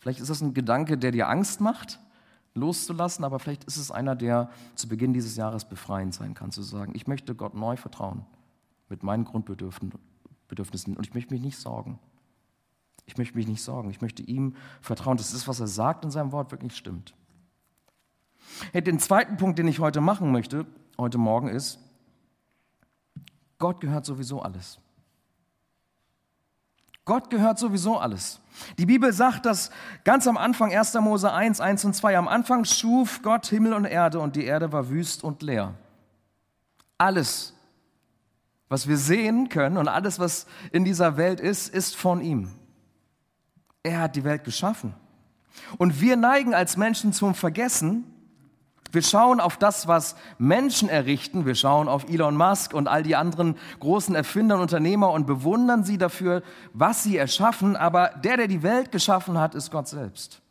Vielleicht 0.00 0.20
ist 0.20 0.30
das 0.30 0.40
ein 0.40 0.54
Gedanke, 0.54 0.96
der 0.96 1.10
dir 1.10 1.28
Angst 1.28 1.60
macht, 1.60 2.00
loszulassen, 2.54 3.24
aber 3.24 3.38
vielleicht 3.38 3.64
ist 3.64 3.76
es 3.76 3.90
einer, 3.90 4.14
der 4.14 4.50
zu 4.74 4.88
Beginn 4.88 5.12
dieses 5.12 5.36
Jahres 5.36 5.68
befreiend 5.68 6.14
sein 6.14 6.34
kann, 6.34 6.52
zu 6.52 6.62
sagen, 6.62 6.92
ich 6.94 7.06
möchte 7.06 7.34
Gott 7.34 7.54
neu 7.54 7.76
vertrauen 7.76 8.24
mit 8.88 9.02
meinen 9.02 9.24
Grundbedürfnissen 9.24 10.96
und 10.96 11.06
ich 11.06 11.12
möchte 11.12 11.34
mich 11.34 11.42
nicht 11.42 11.58
sorgen. 11.58 11.98
Ich 13.06 13.16
möchte 13.16 13.36
mich 13.36 13.46
nicht 13.46 13.62
sorgen. 13.62 13.90
Ich 13.90 14.00
möchte 14.00 14.22
ihm 14.22 14.56
vertrauen, 14.80 15.16
dass 15.16 15.32
das, 15.32 15.48
was 15.48 15.60
er 15.60 15.68
sagt 15.68 16.04
in 16.04 16.10
seinem 16.10 16.32
Wort, 16.32 16.50
wirklich 16.50 16.76
stimmt. 16.76 17.14
Hey, 18.72 18.82
den 18.82 18.98
zweiten 18.98 19.36
Punkt, 19.36 19.58
den 19.58 19.68
ich 19.68 19.80
heute 19.80 20.00
machen 20.00 20.32
möchte, 20.32 20.66
heute 20.98 21.18
Morgen, 21.18 21.48
ist, 21.48 21.78
Gott 23.58 23.80
gehört 23.80 24.04
sowieso 24.04 24.42
alles. 24.42 24.78
Gott 27.04 27.30
gehört 27.30 27.58
sowieso 27.58 27.98
alles. 27.98 28.40
Die 28.78 28.86
Bibel 28.86 29.12
sagt 29.12 29.46
das 29.46 29.70
ganz 30.02 30.26
am 30.26 30.36
Anfang, 30.36 30.74
1. 30.74 30.94
Mose 30.94 31.32
1, 31.32 31.60
1 31.60 31.84
und 31.84 31.94
2. 31.94 32.18
Am 32.18 32.26
Anfang 32.26 32.64
schuf 32.64 33.22
Gott 33.22 33.46
Himmel 33.46 33.74
und 33.74 33.84
Erde 33.84 34.18
und 34.18 34.34
die 34.34 34.44
Erde 34.44 34.72
war 34.72 34.88
wüst 34.90 35.22
und 35.22 35.42
leer. 35.42 35.74
Alles, 36.98 37.54
was 38.68 38.88
wir 38.88 38.96
sehen 38.96 39.48
können 39.48 39.76
und 39.76 39.86
alles, 39.86 40.18
was 40.18 40.46
in 40.72 40.84
dieser 40.84 41.16
Welt 41.16 41.38
ist, 41.38 41.72
ist 41.72 41.94
von 41.94 42.20
ihm. 42.20 42.50
Er 43.86 44.00
hat 44.00 44.16
die 44.16 44.24
Welt 44.24 44.42
geschaffen. 44.42 44.94
Und 45.78 46.00
wir 46.00 46.16
neigen 46.16 46.54
als 46.54 46.76
Menschen 46.76 47.12
zum 47.12 47.36
Vergessen. 47.36 48.02
Wir 48.90 49.02
schauen 49.02 49.38
auf 49.38 49.58
das, 49.58 49.86
was 49.86 50.16
Menschen 50.38 50.88
errichten. 50.88 51.46
Wir 51.46 51.54
schauen 51.54 51.86
auf 51.86 52.08
Elon 52.08 52.36
Musk 52.36 52.74
und 52.74 52.88
all 52.88 53.04
die 53.04 53.14
anderen 53.14 53.56
großen 53.78 54.16
Erfinder 54.16 54.56
und 54.56 54.62
Unternehmer 54.62 55.12
und 55.12 55.28
bewundern 55.28 55.84
sie 55.84 55.98
dafür, 55.98 56.42
was 56.72 57.04
sie 57.04 57.16
erschaffen. 57.16 57.76
Aber 57.76 58.08
der, 58.24 58.36
der 58.38 58.48
die 58.48 58.64
Welt 58.64 58.90
geschaffen 58.90 59.38
hat, 59.38 59.54
ist 59.54 59.70
Gott 59.70 59.86
selbst. 59.86 60.42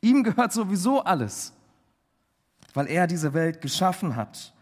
Ihm 0.00 0.24
gehört 0.24 0.54
sowieso 0.54 1.04
alles, 1.04 1.52
weil 2.72 2.86
er 2.86 3.06
diese 3.06 3.34
Welt 3.34 3.60
geschaffen 3.60 4.16
hat. 4.16 4.54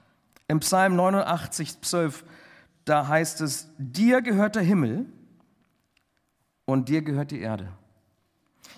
Im 0.48 0.58
Psalm 0.58 0.96
89, 0.96 1.82
12, 1.82 2.24
da 2.84 3.06
heißt 3.06 3.42
es, 3.42 3.68
dir 3.78 4.22
gehört 4.22 4.56
der 4.56 4.64
Himmel 4.64 5.06
und 6.64 6.88
dir 6.88 7.02
gehört 7.02 7.30
die 7.30 7.40
Erde. 7.40 7.72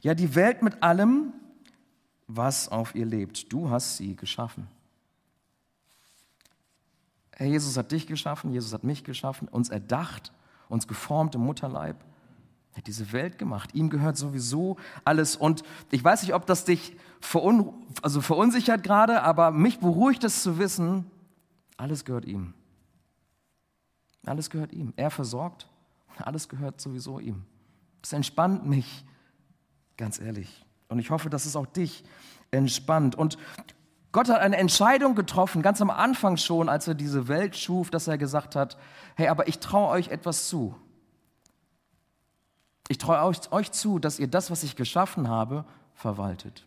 Ja, 0.03 0.15
die 0.15 0.35
Welt 0.35 0.63
mit 0.63 0.83
allem, 0.83 1.33
was 2.27 2.69
auf 2.69 2.95
ihr 2.95 3.07
lebt. 3.07 3.53
Du 3.53 3.71
hast 3.71 3.97
sie 3.97 4.17
geschaffen. 4.17 4.69
Herr 7.33 7.47
Jesus 7.47 7.77
hat 7.77 7.93
dich 7.93 8.07
geschaffen, 8.07 8.53
Jesus 8.53 8.73
hat 8.73 8.83
mich 8.83 9.05
geschaffen, 9.05 9.47
uns 9.49 9.69
erdacht, 9.69 10.33
uns 10.69 10.89
geformt 10.89 11.35
im 11.35 11.43
Mutterleib. 11.43 11.97
Er 12.73 12.79
hat 12.79 12.87
diese 12.87 13.13
Welt 13.13 13.39
gemacht. 13.39 13.75
Ihm 13.75 13.91
gehört 13.91 14.17
sowieso 14.17 14.77
alles. 15.05 15.37
Und 15.37 15.63
ich 15.91 16.03
weiß 16.03 16.23
nicht, 16.23 16.35
ob 16.35 16.47
das 16.47 16.65
dich 16.65 16.97
verun 17.21 17.87
also 18.03 18.21
verunsichert 18.21 18.83
gerade, 18.83 19.23
aber 19.23 19.51
mich 19.51 19.81
beruhigt 19.81 20.25
es 20.25 20.43
zu 20.43 20.59
wissen, 20.59 21.11
alles 21.77 22.05
gehört 22.05 22.25
ihm. 22.25 22.55
Alles 24.25 24.51
gehört 24.51 24.73
ihm. 24.73 24.93
Er 24.97 25.11
versorgt. 25.11 25.69
Alles 26.19 26.49
gehört 26.49 26.81
sowieso 26.81 27.19
ihm. 27.19 27.45
Das 28.07 28.13
entspannt 28.13 28.65
mich, 28.65 29.05
ganz 29.97 30.21
ehrlich. 30.21 30.65
Und 30.87 31.01
ich 31.01 31.11
hoffe, 31.11 31.29
dass 31.29 31.45
es 31.45 31.57
auch 31.57 31.67
dich 31.67 32.05
entspannt. 32.53 33.17
Und 33.17 33.37
Gott 34.13 34.29
hat 34.29 34.39
eine 34.39 34.59
Entscheidung 34.59 35.17
getroffen, 35.17 35.61
ganz 35.61 35.83
am 35.83 35.91
Anfang 35.91 36.37
schon, 36.37 36.69
als 36.69 36.87
er 36.87 36.95
diese 36.95 37.27
Welt 37.27 37.57
schuf, 37.57 37.91
dass 37.91 38.07
er 38.07 38.17
gesagt 38.17 38.55
hat, 38.55 38.79
hey, 39.17 39.27
aber 39.27 39.49
ich 39.49 39.59
traue 39.59 39.89
euch 39.89 40.07
etwas 40.07 40.47
zu. 40.47 40.77
Ich 42.87 42.99
traue 42.99 43.21
euch, 43.25 43.51
euch, 43.51 43.73
zu, 43.73 43.99
dass 43.99 44.21
ihr 44.21 44.29
das, 44.29 44.53
was 44.53 44.63
ich 44.63 44.77
geschaffen 44.77 45.27
habe, 45.27 45.65
verwaltet. 45.97 46.65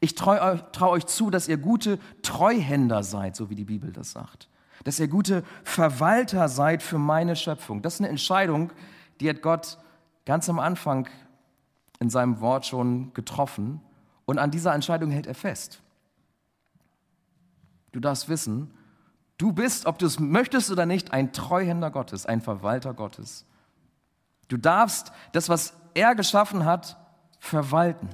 Ich 0.00 0.16
traue 0.16 0.70
trau 0.72 0.90
euch 0.90 1.06
zu, 1.06 1.30
dass 1.30 1.48
ihr 1.48 1.56
gute 1.56 1.98
Treuhänder 2.20 3.02
seid, 3.02 3.36
so 3.36 3.48
wie 3.48 3.54
die 3.54 3.64
Bibel 3.64 3.90
das 3.90 4.12
sagt. 4.12 4.50
Dass 4.84 5.00
ihr 5.00 5.08
gute 5.08 5.44
Verwalter 5.64 6.50
seid 6.50 6.82
für 6.82 6.98
meine 6.98 7.36
Schöpfung. 7.36 7.80
Das 7.80 7.94
ist 7.94 8.00
eine 8.00 8.10
Entscheidung, 8.10 8.70
die 9.20 9.30
hat 9.30 9.40
Gott 9.40 9.78
ganz 10.26 10.50
am 10.50 10.58
Anfang 10.58 11.08
in 11.98 12.10
seinem 12.10 12.40
Wort 12.40 12.66
schon 12.66 13.14
getroffen. 13.14 13.80
Und 14.26 14.38
an 14.38 14.50
dieser 14.50 14.74
Entscheidung 14.74 15.10
hält 15.10 15.26
er 15.26 15.34
fest. 15.34 15.80
Du 17.92 18.00
darfst 18.00 18.28
wissen, 18.28 18.74
du 19.38 19.52
bist, 19.52 19.86
ob 19.86 19.98
du 19.98 20.04
es 20.04 20.20
möchtest 20.20 20.70
oder 20.70 20.84
nicht, 20.84 21.12
ein 21.12 21.32
Treuhänder 21.32 21.90
Gottes, 21.90 22.26
ein 22.26 22.42
Verwalter 22.42 22.92
Gottes. 22.92 23.46
Du 24.48 24.58
darfst 24.58 25.12
das, 25.32 25.48
was 25.48 25.74
er 25.94 26.14
geschaffen 26.14 26.64
hat, 26.64 26.98
verwalten. 27.38 28.10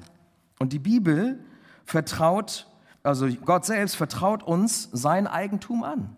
Und 0.59 0.73
die 0.73 0.79
Bibel 0.79 1.45
vertraut, 1.85 2.69
also 3.03 3.27
Gott 3.27 3.65
selbst 3.65 3.97
vertraut 3.97 4.43
uns 4.43 4.89
sein 4.93 5.27
Eigentum 5.27 5.83
an. 5.83 6.17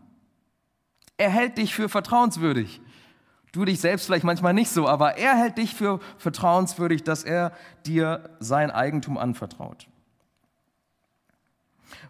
Er 1.16 1.30
hält 1.30 1.58
dich 1.58 1.74
für 1.74 1.88
vertrauenswürdig. 1.88 2.80
Du 3.54 3.64
dich 3.64 3.80
selbst 3.80 4.06
vielleicht 4.06 4.25
manchmal 4.25 4.52
nicht 4.52 4.68
so, 4.68 4.88
aber 4.88 5.16
er 5.16 5.37
hält 5.37 5.58
dich 5.58 5.76
für 5.76 6.00
vertrauenswürdig, 6.18 7.04
dass 7.04 7.23
er 7.23 7.52
dir 7.87 8.28
sein 8.40 8.73
Eigentum 8.73 9.16
anvertraut. 9.16 9.87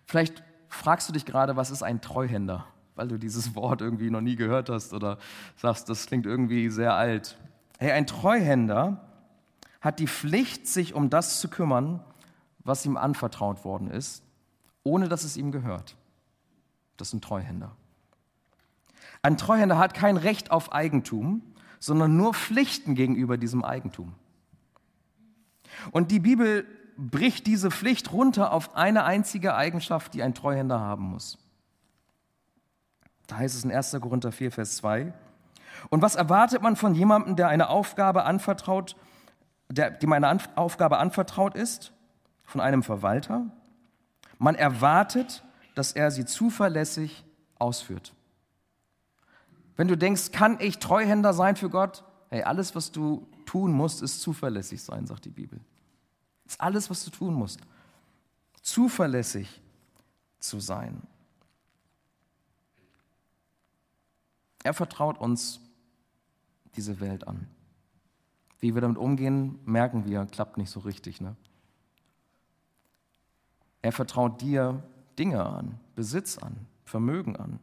Vielleicht 0.07 0.43
fragst 0.71 1.07
du 1.07 1.13
dich 1.13 1.27
gerade, 1.27 1.55
was 1.55 1.71
ist 1.71 1.83
ein 1.83 2.01
Treuhänder? 2.01 2.65
Weil 2.95 3.09
du 3.09 3.19
dieses 3.19 3.55
Wort 3.55 3.83
irgendwie 3.83 4.09
noch 4.09 4.23
nie 4.23 4.37
gehört 4.37 4.71
hast 4.71 4.95
oder 4.95 5.19
sagst, 5.57 5.91
das 5.91 6.07
klingt 6.07 6.25
irgendwie 6.25 6.71
sehr 6.71 6.95
alt. 6.95 7.37
Hey, 7.79 7.93
ein 7.93 8.07
Treuhänder 8.07 9.05
hat 9.83 9.99
die 9.99 10.09
Pflicht, 10.09 10.67
sich 10.67 10.95
um 10.95 11.11
das 11.11 11.41
zu 11.41 11.49
kümmern, 11.51 12.03
was 12.61 12.87
ihm 12.87 12.97
anvertraut 12.97 13.67
worden 13.67 13.91
ist, 13.91 14.25
ohne 14.83 15.11
dass 15.11 15.25
es 15.25 15.37
ihm 15.37 15.53
gehört. 15.53 15.95
Das 16.97 17.13
ein 17.13 17.21
Treuhänder. 17.21 17.77
Ein 19.23 19.37
Treuhänder 19.37 19.79
hat 19.79 19.95
kein 19.95 20.17
Recht 20.17 20.51
auf 20.51 20.73
Eigentum, 20.73 21.43
sondern 21.79 22.17
nur 22.17 22.35
Pflichten 22.35 22.95
gegenüber 22.95 23.37
diesem 23.37 23.65
Eigentum. 23.65 24.15
Und 25.91 26.11
die 26.11 26.21
Bibel 26.21 26.67
bricht 26.97 27.47
diese 27.47 27.71
Pflicht 27.71 28.13
runter 28.13 28.53
auf 28.53 28.77
eine 28.77 29.05
einzige 29.05 29.55
Eigenschaft, 29.55 30.15
die 30.15 30.23
ein 30.23 30.35
Treuhänder 30.35 30.81
haben 30.81 31.05
muss. 31.05 31.39
Da 33.27 33.39
heißt 33.39 33.55
es 33.55 33.65
in 33.65 33.73
1. 33.73 33.97
Korinther 34.01 34.33
4, 34.33 34.53
Vers 34.53 34.77
2, 34.77 35.13
und 35.91 36.03
was 36.03 36.15
erwartet 36.15 36.63
man 36.63 36.77
von 36.77 36.95
jemandem, 36.95 37.37
der 37.37 37.49
eine 37.49 37.69
Aufgabe 37.69 38.25
anvertraut, 38.25 38.97
der, 39.69 39.91
dem 39.91 40.13
eine 40.13 40.39
Aufgabe 40.57 40.99
anvertraut 40.99 41.55
ist, 41.55 41.93
von 42.45 42.61
einem 42.61 42.83
Verwalter? 42.83 43.47
Man 44.39 44.55
erwartet, 44.55 45.45
dass 45.75 45.93
er 45.93 46.11
sie 46.11 46.25
zuverlässig 46.25 47.25
ausführt. 47.59 48.15
Wenn 49.77 49.89
du 49.89 49.97
denkst, 49.97 50.33
kann 50.33 50.59
ich 50.61 50.79
Treuhänder 50.79 51.33
sein 51.33 51.57
für 51.57 51.69
Gott? 51.69 52.05
Hey, 52.31 52.43
alles, 52.43 52.75
was 52.75 52.93
du 52.93 53.27
tun 53.47 53.73
musst, 53.73 54.03
ist 54.03 54.21
zuverlässig 54.21 54.83
sein, 54.83 55.07
sagt 55.07 55.25
die 55.25 55.31
Bibel. 55.31 55.61
Das 56.45 56.55
ist 56.55 56.61
alles, 56.61 56.91
was 56.91 57.05
du 57.05 57.11
tun 57.11 57.35
musst. 57.35 57.61
Zuverlässig 58.63 59.61
zu 60.39 60.61
sein. 60.61 61.03
Er 64.63 64.75
vertraut 64.75 65.19
uns 65.19 65.61
diese 66.77 67.01
Welt 67.01 67.27
an. 67.29 67.47
Wie 68.61 68.75
wir 68.75 68.81
damit 68.81 68.97
umgehen, 68.97 69.59
merken 69.65 70.07
wir, 70.07 70.25
klappt 70.27 70.57
nicht 70.57 70.71
so 70.71 70.81
richtig. 70.81 71.21
Ne? 71.21 71.37
Er 73.83 73.93
vertraut 73.93 74.41
dir 74.41 74.83
Dinge 75.19 75.45
an, 75.45 75.79
Besitz 75.95 76.39
an, 76.39 76.67
Vermögen 76.85 77.37
an. 77.37 77.61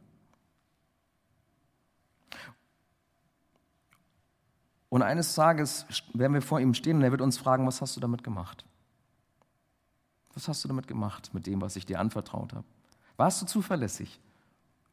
Und 4.92 5.00
eines 5.00 5.34
Tages 5.34 5.86
werden 6.12 6.34
wir 6.34 6.42
vor 6.42 6.60
ihm 6.60 6.74
stehen 6.74 6.98
und 6.98 7.02
er 7.02 7.10
wird 7.10 7.22
uns 7.22 7.38
fragen, 7.38 7.66
was 7.66 7.80
hast 7.80 7.96
du 7.96 8.00
damit 8.00 8.22
gemacht? 8.22 8.62
Was 10.34 10.48
hast 10.48 10.62
du 10.62 10.68
damit 10.68 10.86
gemacht, 10.86 11.32
mit 11.32 11.46
dem, 11.46 11.62
was 11.62 11.76
ich 11.76 11.86
dir 11.86 11.98
anvertraut 11.98 12.52
habe? 12.52 12.66
Warst 13.16 13.40
du 13.40 13.46
zuverlässig 13.46 14.20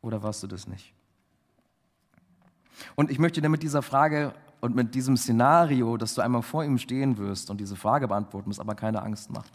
oder 0.01 0.23
warst 0.23 0.41
du 0.41 0.47
das 0.47 0.67
nicht? 0.67 0.93
Und 2.95 3.11
ich 3.11 3.19
möchte 3.19 3.41
dir 3.41 3.49
mit 3.49 3.61
dieser 3.61 3.81
Frage 3.81 4.33
und 4.61 4.73
mit 4.73 4.95
diesem 4.95 5.17
Szenario, 5.17 5.97
dass 5.97 6.13
du 6.15 6.21
einmal 6.21 6.43
vor 6.43 6.63
ihm 6.63 6.77
stehen 6.77 7.17
wirst 7.17 7.49
und 7.49 7.59
diese 7.59 7.75
Frage 7.75 8.07
beantworten 8.07 8.47
musst, 8.47 8.61
aber 8.61 8.75
keine 8.75 9.01
Angst 9.01 9.29
machen. 9.29 9.51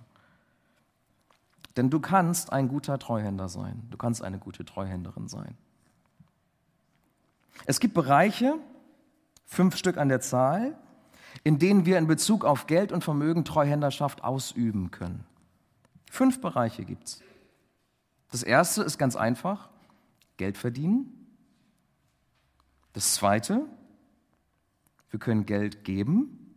Denn 1.78 1.88
du 1.88 2.00
kannst 2.00 2.52
ein 2.52 2.68
guter 2.68 2.98
Treuhänder 2.98 3.48
sein. 3.48 3.87
Du 3.90 3.96
kannst 3.96 4.22
eine 4.22 4.38
gute 4.38 4.66
Treuhänderin 4.66 5.26
sein. 5.26 5.57
Es 7.64 7.80
gibt 7.80 7.94
Bereiche, 7.94 8.59
fünf 9.44 9.76
Stück 9.76 9.96
an 9.96 10.09
der 10.09 10.20
Zahl, 10.20 10.78
in 11.42 11.59
denen 11.59 11.87
wir 11.87 11.98
in 11.98 12.07
Bezug 12.07 12.44
auf 12.44 12.66
Geld 12.66 12.92
und 12.92 13.04
Vermögen 13.04 13.44
Treuhänderschaft 13.44 14.24
ausüben 14.24 14.90
können. 14.90 15.24
Fünf 16.11 16.40
Bereiche 16.40 16.85
gibt 16.85 17.09
es. 17.09 17.22
Das 18.30 18.42
erste 18.42 18.83
ist 18.83 18.98
ganz 18.98 19.16
einfach, 19.16 19.68
Geld 20.37 20.57
verdienen. 20.59 21.12
Das 22.92 23.14
zweite, 23.14 23.66
wir 25.11 25.20
können 25.20 25.46
Geld 25.46 25.85
geben. 25.85 26.57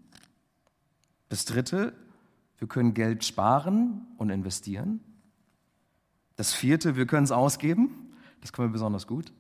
Das 1.29 1.45
dritte, 1.45 1.93
wir 2.57 2.67
können 2.67 2.93
Geld 2.93 3.23
sparen 3.23 4.07
und 4.17 4.29
investieren. 4.29 5.01
Das 6.35 6.53
vierte, 6.53 6.95
wir 6.95 7.05
können 7.07 7.25
es 7.25 7.31
ausgeben. 7.31 8.13
Das 8.41 8.53
können 8.53 8.69
wir 8.69 8.73
besonders 8.73 9.07
gut. 9.07 9.33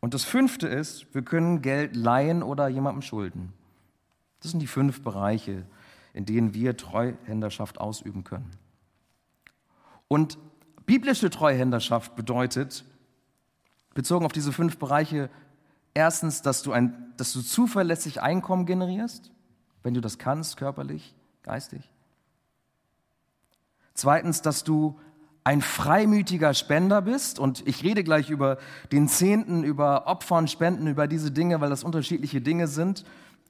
Und 0.00 0.14
das 0.14 0.24
fünfte 0.24 0.66
ist, 0.66 1.14
wir 1.14 1.22
können 1.22 1.62
Geld 1.62 1.94
leihen 1.94 2.42
oder 2.42 2.68
jemandem 2.68 3.02
schulden. 3.02 3.52
Das 4.40 4.50
sind 4.50 4.60
die 4.60 4.66
fünf 4.66 5.02
Bereiche, 5.02 5.66
in 6.14 6.24
denen 6.24 6.54
wir 6.54 6.76
Treuhänderschaft 6.76 7.78
ausüben 7.78 8.24
können. 8.24 8.50
Und 10.08 10.38
biblische 10.86 11.30
Treuhänderschaft 11.30 12.16
bedeutet, 12.16 12.84
bezogen 13.94 14.24
auf 14.24 14.32
diese 14.32 14.52
fünf 14.52 14.78
Bereiche, 14.78 15.30
Erstens, 15.94 16.42
dass 16.42 16.62
du, 16.62 16.72
ein, 16.72 17.12
dass 17.16 17.32
du 17.32 17.42
zuverlässig 17.42 18.22
Einkommen 18.22 18.66
generierst, 18.66 19.32
wenn 19.82 19.94
du 19.94 20.00
das 20.00 20.18
kannst, 20.18 20.56
körperlich, 20.56 21.14
geistig. 21.42 21.90
Zweitens, 23.94 24.40
dass 24.40 24.62
du 24.62 24.98
ein 25.44 25.62
freimütiger 25.62 26.54
Spender 26.54 27.02
bist. 27.02 27.38
Und 27.38 27.66
ich 27.66 27.82
rede 27.82 28.04
gleich 28.04 28.30
über 28.30 28.58
den 28.92 29.08
Zehnten, 29.08 29.64
über 29.64 30.06
Opfern, 30.06 30.48
Spenden, 30.48 30.86
über 30.86 31.06
diese 31.06 31.30
Dinge, 31.30 31.60
weil 31.60 31.70
das 31.70 31.84
unterschiedliche 31.84 32.40
Dinge 32.40 32.68
sind, 32.68 33.04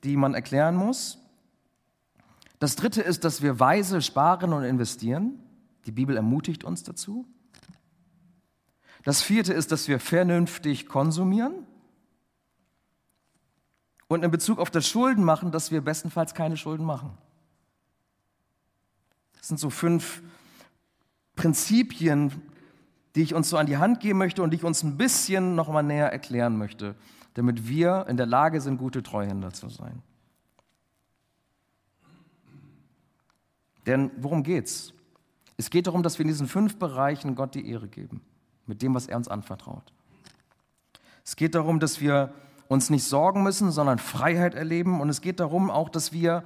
die 0.05 0.16
man 0.16 0.35
erklären 0.35 0.76
muss. 0.76 1.18
Das 2.59 2.76
Dritte 2.76 3.03
ist, 3.03 3.24
dass 3.24 3.42
wir 3.42 3.59
weise 3.59 4.03
sparen 4.03 4.53
und 4.53 4.64
investieren. 4.64 5.40
Die 5.87 5.92
Bibel 5.92 6.16
ermutigt 6.16 6.62
uns 6.62 6.83
dazu. 6.83 7.26
Das 9.03 9.22
Vierte 9.22 9.55
ist, 9.55 9.72
dass 9.72 9.88
wir 9.88 9.98
vernünftig 9.98 10.87
konsumieren. 10.87 11.66
Und 14.09 14.24
in 14.24 14.31
Bezug 14.31 14.59
auf 14.59 14.70
das 14.70 14.88
Schuldenmachen, 14.88 15.53
dass 15.53 15.70
wir 15.70 15.81
bestenfalls 15.81 16.35
keine 16.35 16.57
Schulden 16.57 16.85
machen. 16.85 17.16
Das 19.38 19.48
sind 19.48 19.59
so 19.59 19.70
fünf 19.70 20.22
Prinzipien, 21.40 22.42
die 23.14 23.22
ich 23.22 23.33
uns 23.33 23.48
so 23.48 23.57
an 23.57 23.64
die 23.64 23.79
Hand 23.79 24.00
geben 24.00 24.18
möchte 24.18 24.42
und 24.42 24.50
die 24.50 24.59
ich 24.59 24.64
uns 24.64 24.83
ein 24.83 24.98
bisschen 24.98 25.55
noch 25.55 25.70
mal 25.70 25.83
näher 25.83 26.12
erklären 26.12 26.59
möchte, 26.59 26.94
damit 27.33 27.66
wir 27.66 28.05
in 28.11 28.18
der 28.18 28.26
Lage 28.26 28.61
sind, 28.61 28.76
gute 28.76 29.03
Treuhänder 29.03 29.50
zu 29.50 29.70
sein. 29.70 30.03
Denn 33.87 34.11
worum 34.18 34.42
geht's? 34.42 34.92
Es 35.57 35.70
geht 35.70 35.87
darum, 35.87 36.03
dass 36.03 36.18
wir 36.18 36.24
in 36.24 36.29
diesen 36.29 36.46
fünf 36.46 36.76
Bereichen 36.76 37.35
Gott 37.37 37.55
die 37.55 37.70
Ehre 37.70 37.88
geben, 37.88 38.20
mit 38.66 38.83
dem, 38.83 38.94
was 38.94 39.07
er 39.07 39.16
uns 39.16 39.29
anvertraut. 39.29 39.94
Es 41.24 41.37
geht 41.37 41.55
darum, 41.55 41.81
dass 41.81 42.03
wir 42.03 42.35
uns 42.68 42.90
nicht 42.90 43.05
sorgen 43.05 43.42
müssen, 43.42 43.72
sondern 43.72 43.98
Freiheit 43.98 44.55
erleben. 44.55 45.00
Und 45.00 45.09
es 45.09 45.22
geht 45.22 45.40
darum 45.40 45.70
auch, 45.70 45.88
dass 45.88 46.12
wir, 46.12 46.44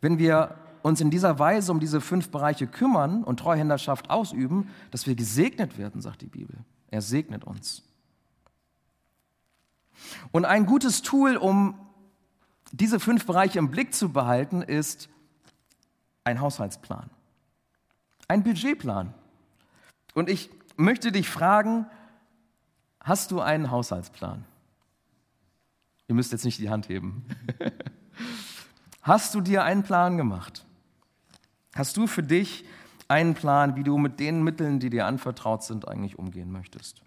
wenn 0.00 0.18
wir 0.18 0.56
uns 0.82 1.00
in 1.00 1.10
dieser 1.10 1.38
Weise 1.38 1.72
um 1.72 1.80
diese 1.80 2.00
fünf 2.00 2.30
Bereiche 2.30 2.66
kümmern 2.66 3.24
und 3.24 3.38
Treuhänderschaft 3.40 4.10
ausüben, 4.10 4.68
dass 4.90 5.06
wir 5.06 5.14
gesegnet 5.14 5.78
werden, 5.78 6.00
sagt 6.00 6.22
die 6.22 6.26
Bibel. 6.26 6.56
Er 6.88 7.00
segnet 7.02 7.44
uns. 7.44 7.82
Und 10.30 10.44
ein 10.44 10.66
gutes 10.66 11.02
Tool, 11.02 11.36
um 11.36 11.74
diese 12.72 13.00
fünf 13.00 13.26
Bereiche 13.26 13.58
im 13.58 13.70
Blick 13.70 13.94
zu 13.94 14.10
behalten, 14.10 14.62
ist 14.62 15.08
ein 16.24 16.40
Haushaltsplan, 16.40 17.10
ein 18.28 18.42
Budgetplan. 18.42 19.14
Und 20.14 20.28
ich 20.28 20.50
möchte 20.76 21.12
dich 21.12 21.28
fragen, 21.28 21.86
hast 23.00 23.30
du 23.30 23.40
einen 23.40 23.70
Haushaltsplan? 23.70 24.44
Ihr 26.08 26.14
müsst 26.14 26.32
jetzt 26.32 26.44
nicht 26.44 26.58
die 26.58 26.70
Hand 26.70 26.88
heben. 26.88 27.24
hast 29.02 29.34
du 29.34 29.40
dir 29.40 29.64
einen 29.64 29.82
Plan 29.82 30.16
gemacht? 30.16 30.64
Hast 31.74 31.96
du 31.96 32.06
für 32.06 32.22
dich 32.22 32.64
einen 33.08 33.34
Plan, 33.34 33.76
wie 33.76 33.82
du 33.82 33.96
mit 33.98 34.20
den 34.20 34.42
Mitteln, 34.42 34.80
die 34.80 34.90
dir 34.90 35.06
anvertraut 35.06 35.62
sind, 35.62 35.88
eigentlich 35.88 36.18
umgehen 36.18 36.52
möchtest? 36.52 37.02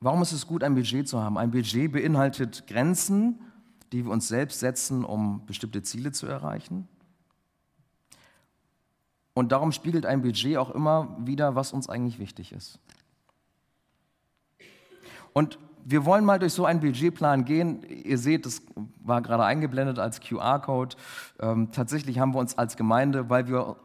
Warum 0.00 0.22
ist 0.22 0.32
es 0.32 0.46
gut, 0.46 0.62
ein 0.62 0.74
Budget 0.74 1.08
zu 1.08 1.22
haben? 1.22 1.38
Ein 1.38 1.50
Budget 1.50 1.90
beinhaltet 1.92 2.66
Grenzen, 2.66 3.40
die 3.92 4.04
wir 4.04 4.12
uns 4.12 4.28
selbst 4.28 4.60
setzen, 4.60 5.04
um 5.04 5.46
bestimmte 5.46 5.82
Ziele 5.82 6.12
zu 6.12 6.26
erreichen. 6.26 6.88
Und 9.34 9.50
darum 9.52 9.72
spiegelt 9.72 10.04
ein 10.04 10.22
Budget 10.22 10.56
auch 10.56 10.70
immer 10.70 11.16
wieder, 11.18 11.54
was 11.54 11.72
uns 11.72 11.88
eigentlich 11.88 12.18
wichtig 12.18 12.52
ist. 12.52 12.78
Und 15.32 15.58
wir 15.84 16.04
wollen 16.04 16.24
mal 16.24 16.38
durch 16.38 16.52
so 16.52 16.64
einen 16.64 16.80
Budgetplan 16.80 17.44
gehen. 17.44 17.82
Ihr 17.82 18.18
seht, 18.18 18.46
das 18.46 18.62
war 19.02 19.20
gerade 19.22 19.44
eingeblendet 19.44 19.98
als 19.98 20.20
QR-Code. 20.20 20.96
Ähm, 21.40 21.70
tatsächlich 21.72 22.18
haben 22.18 22.34
wir 22.34 22.38
uns 22.38 22.56
als 22.56 22.76
Gemeinde, 22.76 23.28
weil 23.28 23.48
wir, 23.48 23.76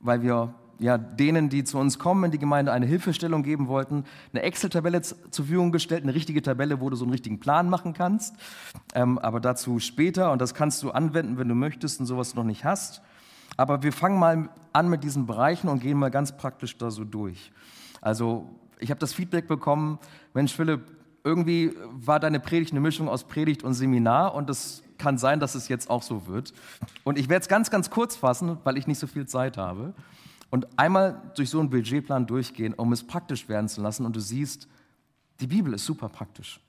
weil 0.00 0.22
wir 0.22 0.54
ja, 0.78 0.96
denen, 0.96 1.48
die 1.48 1.64
zu 1.64 1.78
uns 1.78 1.98
kommen 1.98 2.24
in 2.24 2.30
die 2.30 2.38
Gemeinde, 2.38 2.70
eine 2.72 2.86
Hilfestellung 2.86 3.42
geben 3.42 3.66
wollten, 3.66 4.04
eine 4.32 4.42
Excel-Tabelle 4.42 5.02
zur 5.02 5.16
Verfügung 5.32 5.72
gestellt, 5.72 6.04
eine 6.04 6.14
richtige 6.14 6.40
Tabelle, 6.40 6.80
wo 6.80 6.88
du 6.88 6.96
so 6.96 7.04
einen 7.04 7.12
richtigen 7.12 7.40
Plan 7.40 7.68
machen 7.68 7.94
kannst. 7.94 8.36
Ähm, 8.94 9.18
aber 9.18 9.40
dazu 9.40 9.80
später 9.80 10.30
und 10.30 10.40
das 10.40 10.54
kannst 10.54 10.82
du 10.82 10.90
anwenden, 10.90 11.38
wenn 11.38 11.48
du 11.48 11.54
möchtest 11.54 11.98
und 11.98 12.06
sowas 12.06 12.34
noch 12.34 12.44
nicht 12.44 12.64
hast. 12.64 13.02
Aber 13.56 13.82
wir 13.82 13.92
fangen 13.92 14.18
mal 14.18 14.50
an 14.72 14.88
mit 14.88 15.02
diesen 15.02 15.26
Bereichen 15.26 15.68
und 15.68 15.80
gehen 15.80 15.98
mal 15.98 16.10
ganz 16.10 16.36
praktisch 16.36 16.76
da 16.78 16.90
so 16.90 17.02
durch. 17.02 17.50
Also 18.00 18.48
ich 18.78 18.90
habe 18.90 19.00
das 19.00 19.12
Feedback 19.12 19.48
bekommen, 19.48 19.98
Mensch 20.32 20.54
Philipp, 20.54 20.97
irgendwie 21.28 21.74
war 21.90 22.18
deine 22.20 22.40
Predigt 22.40 22.72
eine 22.72 22.80
Mischung 22.80 23.06
aus 23.06 23.24
Predigt 23.24 23.62
und 23.62 23.74
Seminar 23.74 24.34
und 24.34 24.48
es 24.48 24.82
kann 24.96 25.18
sein, 25.18 25.40
dass 25.40 25.54
es 25.54 25.68
jetzt 25.68 25.90
auch 25.90 26.02
so 26.02 26.26
wird. 26.26 26.54
Und 27.04 27.18
ich 27.18 27.28
werde 27.28 27.42
es 27.42 27.48
ganz, 27.48 27.70
ganz 27.70 27.90
kurz 27.90 28.16
fassen, 28.16 28.56
weil 28.64 28.78
ich 28.78 28.86
nicht 28.86 28.98
so 28.98 29.06
viel 29.06 29.26
Zeit 29.26 29.58
habe 29.58 29.92
und 30.48 30.66
einmal 30.78 31.20
durch 31.36 31.50
so 31.50 31.60
einen 31.60 31.68
Budgetplan 31.68 32.26
durchgehen, 32.26 32.72
um 32.72 32.94
es 32.94 33.06
praktisch 33.06 33.46
werden 33.46 33.68
zu 33.68 33.82
lassen. 33.82 34.06
Und 34.06 34.16
du 34.16 34.20
siehst, 34.20 34.68
die 35.40 35.46
Bibel 35.46 35.74
ist 35.74 35.84
super 35.84 36.08
praktisch. 36.08 36.60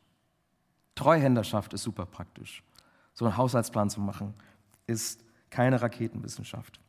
Treuhänderschaft 0.93 1.73
ist 1.73 1.83
super 1.83 2.05
praktisch. 2.05 2.61
So 3.13 3.23
einen 3.23 3.37
Haushaltsplan 3.37 3.89
zu 3.89 4.01
machen, 4.01 4.33
ist 4.87 5.23
keine 5.49 5.81
Raketenwissenschaft. 5.81 6.81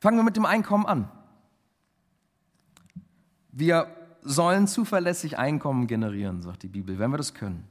Fangen 0.00 0.16
wir 0.16 0.24
mit 0.24 0.36
dem 0.36 0.46
Einkommen 0.46 0.86
an. 0.86 1.10
Wir 3.52 3.94
sollen 4.22 4.66
zuverlässig 4.66 5.38
Einkommen 5.38 5.86
generieren, 5.86 6.42
sagt 6.42 6.62
die 6.62 6.68
Bibel, 6.68 6.98
wenn 6.98 7.10
wir 7.10 7.18
das 7.18 7.34
können. 7.34 7.68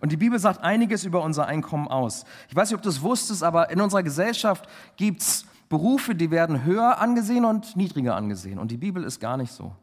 Und 0.00 0.12
die 0.12 0.16
Bibel 0.16 0.38
sagt 0.38 0.62
einiges 0.62 1.04
über 1.04 1.22
unser 1.22 1.46
Einkommen 1.46 1.88
aus. 1.88 2.24
Ich 2.48 2.54
weiß 2.54 2.70
nicht, 2.70 2.76
ob 2.76 2.82
du 2.82 2.88
es 2.88 3.02
wusstest, 3.02 3.42
aber 3.42 3.70
in 3.70 3.80
unserer 3.80 4.02
Gesellschaft 4.02 4.68
gibt 4.96 5.22
es 5.22 5.44
Berufe, 5.68 6.14
die 6.14 6.30
werden 6.30 6.64
höher 6.64 6.98
angesehen 6.98 7.44
und 7.44 7.76
niedriger 7.76 8.16
angesehen. 8.16 8.58
Und 8.58 8.70
die 8.70 8.76
Bibel 8.76 9.02
ist 9.04 9.20
gar 9.20 9.36
nicht 9.36 9.52
so. 9.52 9.74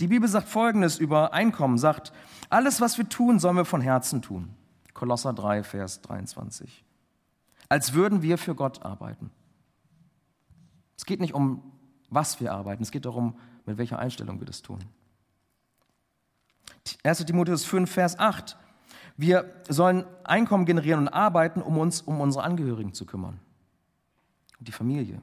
Die 0.00 0.06
Bibel 0.06 0.28
sagt 0.28 0.48
Folgendes 0.48 0.98
über 0.98 1.32
Einkommen, 1.32 1.76
sagt, 1.76 2.12
alles, 2.50 2.80
was 2.80 2.98
wir 2.98 3.08
tun, 3.08 3.40
sollen 3.40 3.56
wir 3.56 3.64
von 3.64 3.80
Herzen 3.80 4.22
tun. 4.22 4.54
Kolosser 4.94 5.32
3, 5.32 5.64
Vers 5.64 6.00
23. 6.02 6.84
Als 7.68 7.94
würden 7.94 8.22
wir 8.22 8.38
für 8.38 8.54
Gott 8.54 8.82
arbeiten. 8.84 9.30
Es 10.96 11.04
geht 11.04 11.20
nicht 11.20 11.34
um, 11.34 11.62
was 12.08 12.40
wir 12.40 12.52
arbeiten, 12.52 12.82
es 12.82 12.90
geht 12.90 13.04
darum, 13.04 13.34
mit 13.68 13.76
welcher 13.76 13.98
Einstellung 13.98 14.40
wir 14.40 14.46
das 14.46 14.62
tun. 14.62 14.78
1 17.02 17.24
Timotheus 17.26 17.66
5, 17.66 17.90
Vers 17.90 18.18
8. 18.18 18.56
Wir 19.18 19.52
sollen 19.68 20.06
Einkommen 20.24 20.64
generieren 20.64 21.00
und 21.00 21.08
arbeiten, 21.08 21.60
um 21.60 21.76
uns 21.76 22.00
um 22.00 22.20
unsere 22.20 22.44
Angehörigen 22.44 22.94
zu 22.94 23.04
kümmern 23.04 23.38
und 24.58 24.68
die 24.68 24.72
Familie. 24.72 25.20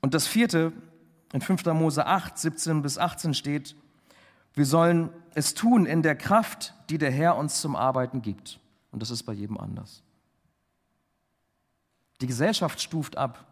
Und 0.00 0.14
das 0.14 0.28
vierte, 0.28 0.72
in 1.32 1.40
5. 1.40 1.64
Mose 1.66 2.06
8, 2.06 2.38
17 2.38 2.82
bis 2.82 2.98
18 2.98 3.34
steht, 3.34 3.74
wir 4.54 4.66
sollen 4.66 5.10
es 5.34 5.54
tun 5.54 5.86
in 5.86 6.02
der 6.02 6.14
Kraft, 6.14 6.74
die 6.88 6.98
der 6.98 7.10
Herr 7.10 7.36
uns 7.36 7.60
zum 7.60 7.74
Arbeiten 7.74 8.22
gibt. 8.22 8.60
Und 8.92 9.02
das 9.02 9.10
ist 9.10 9.24
bei 9.24 9.32
jedem 9.32 9.58
anders. 9.58 10.04
Die 12.20 12.26
Gesellschaft 12.26 12.80
stuft 12.80 13.16
ab. 13.16 13.51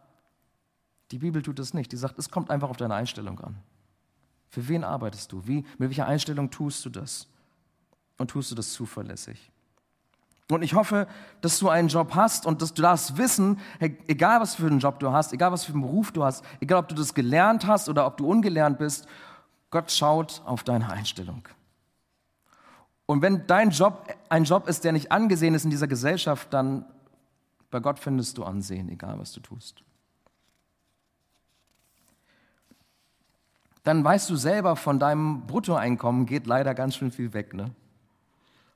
Die 1.11 1.19
Bibel 1.19 1.43
tut 1.43 1.59
es 1.59 1.75
nicht. 1.75 1.93
Die 1.93 1.97
sagt, 1.97 2.19
es 2.19 2.31
kommt 2.31 2.51
einfach 2.51 2.71
auf 2.71 2.77
deine 2.77 2.95
Einstellung 2.95 3.41
an. 3.41 3.57
Für 4.49 4.67
wen 4.69 4.85
arbeitest 4.85 5.33
du? 5.33 5.47
Wie, 5.47 5.65
mit 5.79 5.91
welcher 5.91 6.07
Einstellung 6.07 6.51
tust 6.51 6.85
du 6.85 6.91
das? 6.91 7.27
Und 8.19 8.31
tust 8.31 8.51
du 8.51 8.55
das 8.55 8.73
zuverlässig? 8.73 9.51
Und 10.51 10.63
ich 10.63 10.75
hoffe, 10.75 11.07
dass 11.41 11.59
du 11.61 11.69
einen 11.69 11.89
Job 11.89 12.15
hast 12.15 12.45
und 12.45 12.61
dass 12.61 12.75
du 12.75 12.83
darfst 12.83 13.17
wissen, 13.17 13.61
egal 13.79 14.41
was 14.41 14.57
für 14.57 14.67
einen 14.67 14.81
Job 14.81 14.99
du 14.99 15.13
hast, 15.13 15.33
egal 15.33 15.53
was 15.53 15.65
für 15.65 15.73
einen 15.73 15.83
Beruf 15.83 16.11
du 16.11 16.25
hast, 16.25 16.45
egal 16.61 16.81
ob 16.81 16.89
du 16.89 16.95
das 16.97 17.15
gelernt 17.15 17.67
hast 17.67 17.89
oder 17.89 18.05
ob 18.05 18.17
du 18.17 18.27
ungelernt 18.27 18.79
bist, 18.79 19.07
Gott 19.71 19.93
schaut 19.93 20.43
auf 20.45 20.65
deine 20.65 20.91
Einstellung. 20.91 21.47
Und 23.07 23.23
wenn 23.23 23.47
dein 23.47 23.71
Job 23.71 24.13
ein 24.29 24.45
Job 24.45 24.69
ist, 24.69 24.83
der 24.83 24.93
nicht 24.93 25.13
angesehen 25.13 25.55
ist 25.55 25.65
in 25.65 25.71
dieser 25.71 25.87
Gesellschaft, 25.87 26.53
dann 26.53 26.85
bei 27.71 27.79
Gott 27.79 28.01
findest 28.01 28.37
du 28.37 28.45
Ansehen, 28.45 28.89
egal 28.89 29.19
was 29.19 29.33
du 29.33 29.41
tust. 29.41 29.85
Dann 33.91 34.05
weißt 34.05 34.31
du 34.31 34.37
selber, 34.37 34.77
von 34.77 35.01
deinem 35.01 35.49
Bruttoeinkommen 35.49 36.25
geht 36.25 36.47
leider 36.47 36.77
ganz 36.77 36.95
schön 36.95 37.11
viel 37.11 37.33
weg. 37.33 37.55
Ne? 37.55 37.73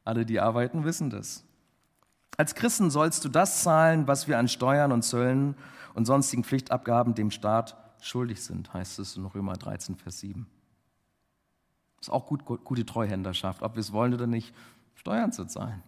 Alle, 0.02 0.26
die 0.26 0.40
arbeiten, 0.40 0.82
wissen 0.82 1.08
das. 1.08 1.44
Als 2.36 2.56
Christen 2.56 2.90
sollst 2.90 3.24
du 3.24 3.28
das 3.28 3.62
zahlen, 3.62 4.08
was 4.08 4.26
wir 4.26 4.40
an 4.40 4.48
Steuern 4.48 4.90
und 4.90 5.02
Zöllen 5.02 5.54
und 5.94 6.04
sonstigen 6.04 6.42
Pflichtabgaben 6.42 7.14
dem 7.14 7.30
Staat 7.30 7.76
schuldig 8.00 8.42
sind, 8.42 8.74
heißt 8.74 8.98
es 8.98 9.16
in 9.16 9.24
Römer 9.24 9.52
13, 9.52 9.94
Vers 9.94 10.18
7. 10.18 10.48
Ist 12.00 12.10
auch 12.10 12.26
gut, 12.26 12.44
gute 12.44 12.84
Treuhänderschaft, 12.84 13.62
ob 13.62 13.76
wir 13.76 13.82
es 13.82 13.92
wollen 13.92 14.14
oder 14.14 14.26
nicht, 14.26 14.52
Steuern 14.96 15.30
zu 15.30 15.44
zahlen. 15.44 15.84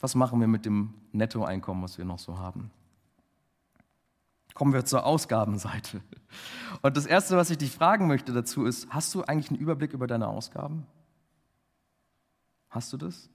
Was 0.00 0.16
machen 0.16 0.40
wir 0.40 0.48
mit 0.48 0.66
dem 0.66 0.94
Nettoeinkommen, 1.12 1.84
was 1.84 1.96
wir 1.96 2.04
noch 2.04 2.18
so 2.18 2.40
haben? 2.40 2.72
Kommen 4.60 4.74
wir 4.74 4.84
zur 4.84 5.06
Ausgabenseite. 5.06 6.02
Und 6.82 6.94
das 6.94 7.06
Erste, 7.06 7.34
was 7.34 7.48
ich 7.48 7.56
dich 7.56 7.70
fragen 7.70 8.06
möchte 8.06 8.34
dazu 8.34 8.66
ist, 8.66 8.90
hast 8.90 9.14
du 9.14 9.22
eigentlich 9.22 9.48
einen 9.48 9.58
Überblick 9.58 9.94
über 9.94 10.06
deine 10.06 10.28
Ausgaben? 10.28 10.86
Hast 12.68 12.92
du 12.92 12.98
das? 12.98 13.30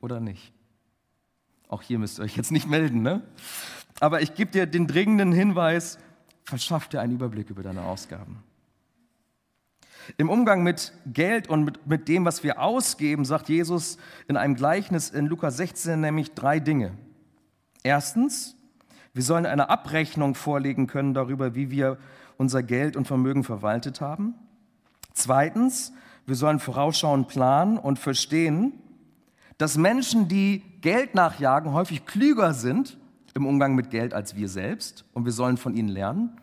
Oder 0.00 0.18
nicht? 0.18 0.54
Auch 1.68 1.82
hier 1.82 1.98
müsst 1.98 2.18
ihr 2.18 2.22
euch 2.22 2.38
jetzt 2.38 2.52
nicht 2.52 2.66
melden, 2.66 3.02
ne? 3.02 3.20
Aber 4.00 4.22
ich 4.22 4.34
gebe 4.34 4.50
dir 4.50 4.64
den 4.64 4.86
dringenden 4.86 5.30
Hinweis, 5.30 5.98
verschaff 6.44 6.88
dir 6.88 7.02
einen 7.02 7.12
Überblick 7.12 7.50
über 7.50 7.62
deine 7.62 7.82
Ausgaben. 7.82 8.42
Im 10.16 10.30
Umgang 10.30 10.62
mit 10.62 10.94
Geld 11.04 11.50
und 11.50 11.64
mit, 11.64 11.86
mit 11.86 12.08
dem, 12.08 12.24
was 12.24 12.42
wir 12.44 12.62
ausgeben, 12.62 13.26
sagt 13.26 13.50
Jesus 13.50 13.98
in 14.26 14.38
einem 14.38 14.54
Gleichnis 14.54 15.10
in 15.10 15.26
Lukas 15.26 15.58
16 15.58 16.00
nämlich 16.00 16.32
drei 16.32 16.60
Dinge. 16.60 16.96
Erstens, 17.82 18.56
wir 19.14 19.22
sollen 19.22 19.46
eine 19.46 19.70
Abrechnung 19.70 20.34
vorlegen 20.34 20.88
können 20.88 21.14
darüber, 21.14 21.54
wie 21.54 21.70
wir 21.70 21.98
unser 22.36 22.62
Geld 22.62 22.96
und 22.96 23.06
Vermögen 23.06 23.44
verwaltet 23.44 24.00
haben. 24.00 24.34
Zweitens, 25.12 25.92
wir 26.26 26.34
sollen 26.34 26.58
vorausschauend 26.58 27.28
planen 27.28 27.78
und 27.78 27.98
verstehen, 27.98 28.72
dass 29.56 29.76
Menschen, 29.76 30.26
die 30.26 30.62
Geld 30.80 31.14
nachjagen, 31.14 31.72
häufig 31.72 32.06
klüger 32.06 32.54
sind 32.54 32.98
im 33.34 33.46
Umgang 33.46 33.74
mit 33.74 33.90
Geld 33.90 34.14
als 34.14 34.36
wir 34.36 34.48
selbst 34.48 35.04
und 35.12 35.24
wir 35.24 35.32
sollen 35.32 35.56
von 35.56 35.74
ihnen 35.74 35.88
lernen. 35.88 36.36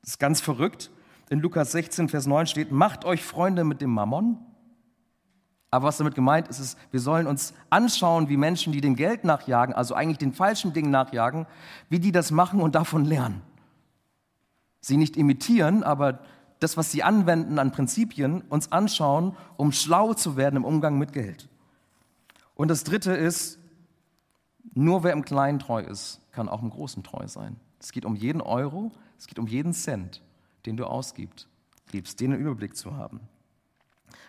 Das 0.00 0.12
ist 0.12 0.18
ganz 0.18 0.40
verrückt. 0.40 0.90
In 1.28 1.40
Lukas 1.40 1.72
16, 1.72 2.08
Vers 2.08 2.26
9 2.26 2.46
steht, 2.46 2.70
macht 2.70 3.04
euch 3.04 3.24
Freunde 3.24 3.64
mit 3.64 3.82
dem 3.82 3.90
Mammon. 3.90 4.38
Aber 5.70 5.88
was 5.88 5.96
damit 5.96 6.14
gemeint 6.14 6.48
ist, 6.48 6.60
ist, 6.60 6.78
wir 6.90 7.00
sollen 7.00 7.26
uns 7.26 7.52
anschauen, 7.70 8.28
wie 8.28 8.36
Menschen, 8.36 8.72
die 8.72 8.80
dem 8.80 8.94
Geld 8.94 9.24
nachjagen, 9.24 9.74
also 9.74 9.94
eigentlich 9.94 10.18
den 10.18 10.32
falschen 10.32 10.72
Dingen 10.72 10.90
nachjagen, 10.90 11.46
wie 11.88 11.98
die 11.98 12.12
das 12.12 12.30
machen 12.30 12.60
und 12.60 12.74
davon 12.74 13.04
lernen. 13.04 13.42
Sie 14.80 14.96
nicht 14.96 15.16
imitieren, 15.16 15.82
aber 15.82 16.20
das, 16.60 16.76
was 16.76 16.90
sie 16.92 17.02
anwenden 17.02 17.58
an 17.58 17.72
Prinzipien, 17.72 18.42
uns 18.42 18.72
anschauen, 18.72 19.36
um 19.56 19.72
schlau 19.72 20.14
zu 20.14 20.36
werden 20.36 20.56
im 20.56 20.64
Umgang 20.64 20.98
mit 20.98 21.12
Geld. 21.12 21.48
Und 22.54 22.68
das 22.68 22.84
Dritte 22.84 23.12
ist, 23.12 23.58
nur 24.72 25.04
wer 25.04 25.12
im 25.12 25.24
Kleinen 25.24 25.58
treu 25.58 25.80
ist, 25.80 26.20
kann 26.32 26.48
auch 26.48 26.62
im 26.62 26.70
Großen 26.70 27.02
treu 27.02 27.26
sein. 27.26 27.56
Es 27.80 27.92
geht 27.92 28.04
um 28.04 28.14
jeden 28.14 28.40
Euro, 28.40 28.92
es 29.18 29.26
geht 29.26 29.38
um 29.38 29.46
jeden 29.46 29.72
Cent, 29.72 30.22
den 30.64 30.76
du 30.76 30.86
ausgibst, 30.86 31.48
gibst, 31.90 32.20
den 32.20 32.32
Überblick 32.32 32.76
zu 32.76 32.96
haben. 32.96 33.20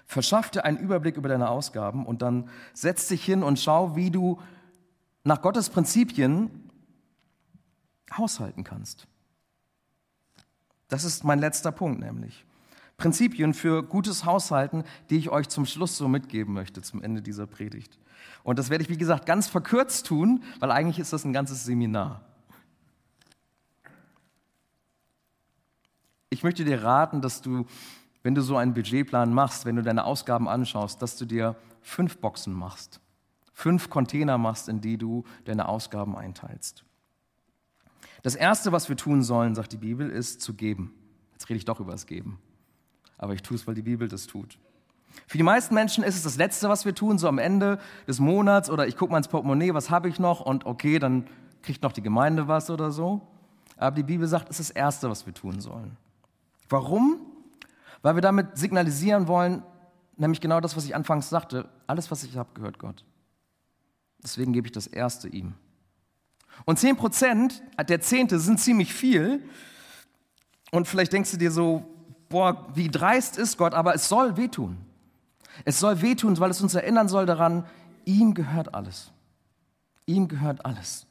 Verschaff 0.08 0.50
dir 0.50 0.64
einen 0.64 0.78
Überblick 0.78 1.18
über 1.18 1.30
deine 1.30 1.50
Ausgaben 1.50 2.06
und 2.06 2.22
dann 2.22 2.50
setz 2.74 3.10
dich 3.10 3.24
hin 3.24 3.44
und 3.44 3.60
schau, 3.60 3.96
wie 3.96 4.10
du 4.10 4.42
nach 5.26 5.42
Gottes 5.42 5.70
Prinzipien 5.70 6.70
haushalten 8.18 8.64
kannst. 8.64 9.06
Das 10.88 11.04
ist 11.04 11.26
mein 11.26 11.40
letzter 11.40 11.74
Punkt 11.74 12.00
nämlich. 12.00 12.46
Prinzipien 12.96 13.54
für 13.54 13.84
gutes 13.84 14.26
Haushalten, 14.26 14.84
die 15.10 15.18
ich 15.18 15.30
euch 15.30 15.50
zum 15.50 15.66
Schluss 15.66 15.98
so 15.98 16.08
mitgeben 16.08 16.54
möchte, 16.54 16.82
zum 16.82 17.04
Ende 17.04 17.22
dieser 17.22 17.46
Predigt. 17.46 18.00
Und 18.44 18.58
das 18.58 18.70
werde 18.70 18.84
ich, 18.84 18.90
wie 18.90 18.98
gesagt, 18.98 19.26
ganz 19.26 19.48
verkürzt 19.48 20.08
tun, 20.08 20.44
weil 20.60 20.72
eigentlich 20.72 21.00
ist 21.00 21.14
das 21.14 21.26
ein 21.26 21.34
ganzes 21.34 21.66
Seminar. 21.66 22.22
Ich 26.30 26.44
möchte 26.44 26.66
dir 26.66 26.82
raten, 26.82 27.22
dass 27.22 27.42
du, 27.42 27.66
wenn 28.28 28.36
du 28.36 28.42
so 28.42 28.58
einen 28.58 28.74
Budgetplan 28.74 29.34
machst, 29.34 29.66
wenn 29.66 29.78
du 29.78 29.82
deine 29.82 30.04
Ausgaben 30.04 30.50
anschaust, 30.50 31.02
dass 31.02 31.16
du 31.16 31.24
dir 31.24 31.56
fünf 31.82 32.18
Boxen 32.18 32.52
machst, 32.52 33.00
fünf 33.54 33.90
Container 33.90 34.38
machst, 34.38 34.68
in 34.68 34.82
die 34.82 34.98
du 34.98 35.24
deine 35.46 35.70
Ausgaben 35.70 36.14
einteilst. 36.18 36.84
Das 38.24 38.36
Erste, 38.36 38.74
was 38.74 38.90
wir 38.90 38.98
tun 38.98 39.24
sollen, 39.24 39.56
sagt 39.56 39.72
die 39.72 39.78
Bibel, 39.78 40.10
ist 40.10 40.42
zu 40.42 40.56
geben. 40.56 40.94
Jetzt 41.32 41.48
rede 41.48 41.58
ich 41.58 41.64
doch 41.64 41.80
über 41.80 41.94
das 41.94 42.06
Geben. 42.06 42.38
Aber 43.18 43.34
ich 43.34 43.44
tue 43.44 43.56
es, 43.56 43.66
weil 43.66 43.76
die 43.76 43.82
Bibel 43.82 44.10
das 44.10 44.28
tut. 44.28 44.60
Für 45.26 45.38
die 45.38 45.46
meisten 45.46 45.74
Menschen 45.74 46.04
ist 46.04 46.18
es 46.18 46.24
das 46.24 46.36
Letzte, 46.36 46.68
was 46.68 46.84
wir 46.84 46.94
tun, 46.94 47.18
so 47.20 47.30
am 47.30 47.38
Ende 47.38 47.80
des 48.10 48.20
Monats 48.20 48.70
oder 48.70 48.88
ich 48.88 48.98
gucke 48.98 49.14
mal 49.14 49.20
ins 49.20 49.30
Portemonnaie, 49.30 49.74
was 49.74 49.90
habe 49.90 50.10
ich 50.10 50.20
noch 50.20 50.42
und 50.42 50.66
okay, 50.66 51.00
dann 51.00 51.28
kriegt 51.62 51.82
noch 51.82 51.94
die 51.94 52.04
Gemeinde 52.04 52.50
was 52.50 52.70
oder 52.70 52.92
so. 52.92 53.22
Aber 53.78 53.96
die 53.96 54.04
Bibel 54.04 54.28
sagt, 54.28 54.50
es 54.50 54.60
ist 54.60 54.72
das 54.72 54.76
Erste, 54.76 55.10
was 55.10 55.26
wir 55.26 55.34
tun 55.34 55.62
sollen. 55.62 55.96
Warum? 56.68 57.22
Weil 58.08 58.16
wir 58.16 58.22
damit 58.22 58.58
signalisieren 58.58 59.28
wollen, 59.28 59.64
nämlich 60.16 60.40
genau 60.40 60.62
das, 60.62 60.78
was 60.78 60.86
ich 60.86 60.96
anfangs 60.96 61.28
sagte, 61.28 61.68
alles, 61.88 62.10
was 62.10 62.24
ich 62.24 62.38
habe, 62.38 62.48
gehört 62.54 62.80
Gott. 62.80 63.04
Deswegen 64.24 64.54
gebe 64.54 64.66
ich 64.66 64.72
das 64.72 64.88
Erste 64.88 65.28
ihm. 65.28 65.56
Und 66.64 66.80
10 66.80 66.96
Prozent, 66.96 67.62
der 67.90 68.00
Zehnte, 68.00 68.40
sind 68.40 68.62
ziemlich 68.62 68.94
viel. 68.94 69.44
Und 70.72 70.88
vielleicht 70.88 71.12
denkst 71.12 71.32
du 71.32 71.38
dir 71.38 71.52
so, 71.52 71.84
boah, 72.30 72.70
wie 72.76 72.88
dreist 72.88 73.38
ist 73.38 73.58
Gott, 73.58 73.74
aber 73.74 73.94
es 73.94 74.08
soll 74.08 74.38
wehtun. 74.38 74.78
Es 75.66 75.82
soll 75.82 76.02
wehtun, 76.02 76.40
weil 76.40 76.52
es 76.52 76.62
uns 76.62 76.76
erinnern 76.76 77.10
soll 77.10 77.26
daran, 77.26 77.66
ihm 78.06 78.34
gehört 78.34 78.74
alles. 78.74 79.12
Ihm 80.06 80.30
gehört 80.30 80.66
alles. 80.66 81.08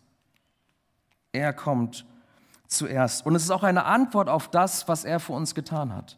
Er 1.33 1.53
kommt 1.53 2.07
zuerst. 2.69 3.27
Und 3.27 3.35
es 3.35 3.43
ist 3.43 3.51
auch 3.51 3.65
eine 3.65 3.85
Antwort 3.85 4.31
auf 4.31 4.49
das, 4.49 4.89
was 4.89 5.05
er 5.05 5.21
für 5.21 5.35
uns 5.35 5.55
getan 5.55 5.95
hat 5.95 6.17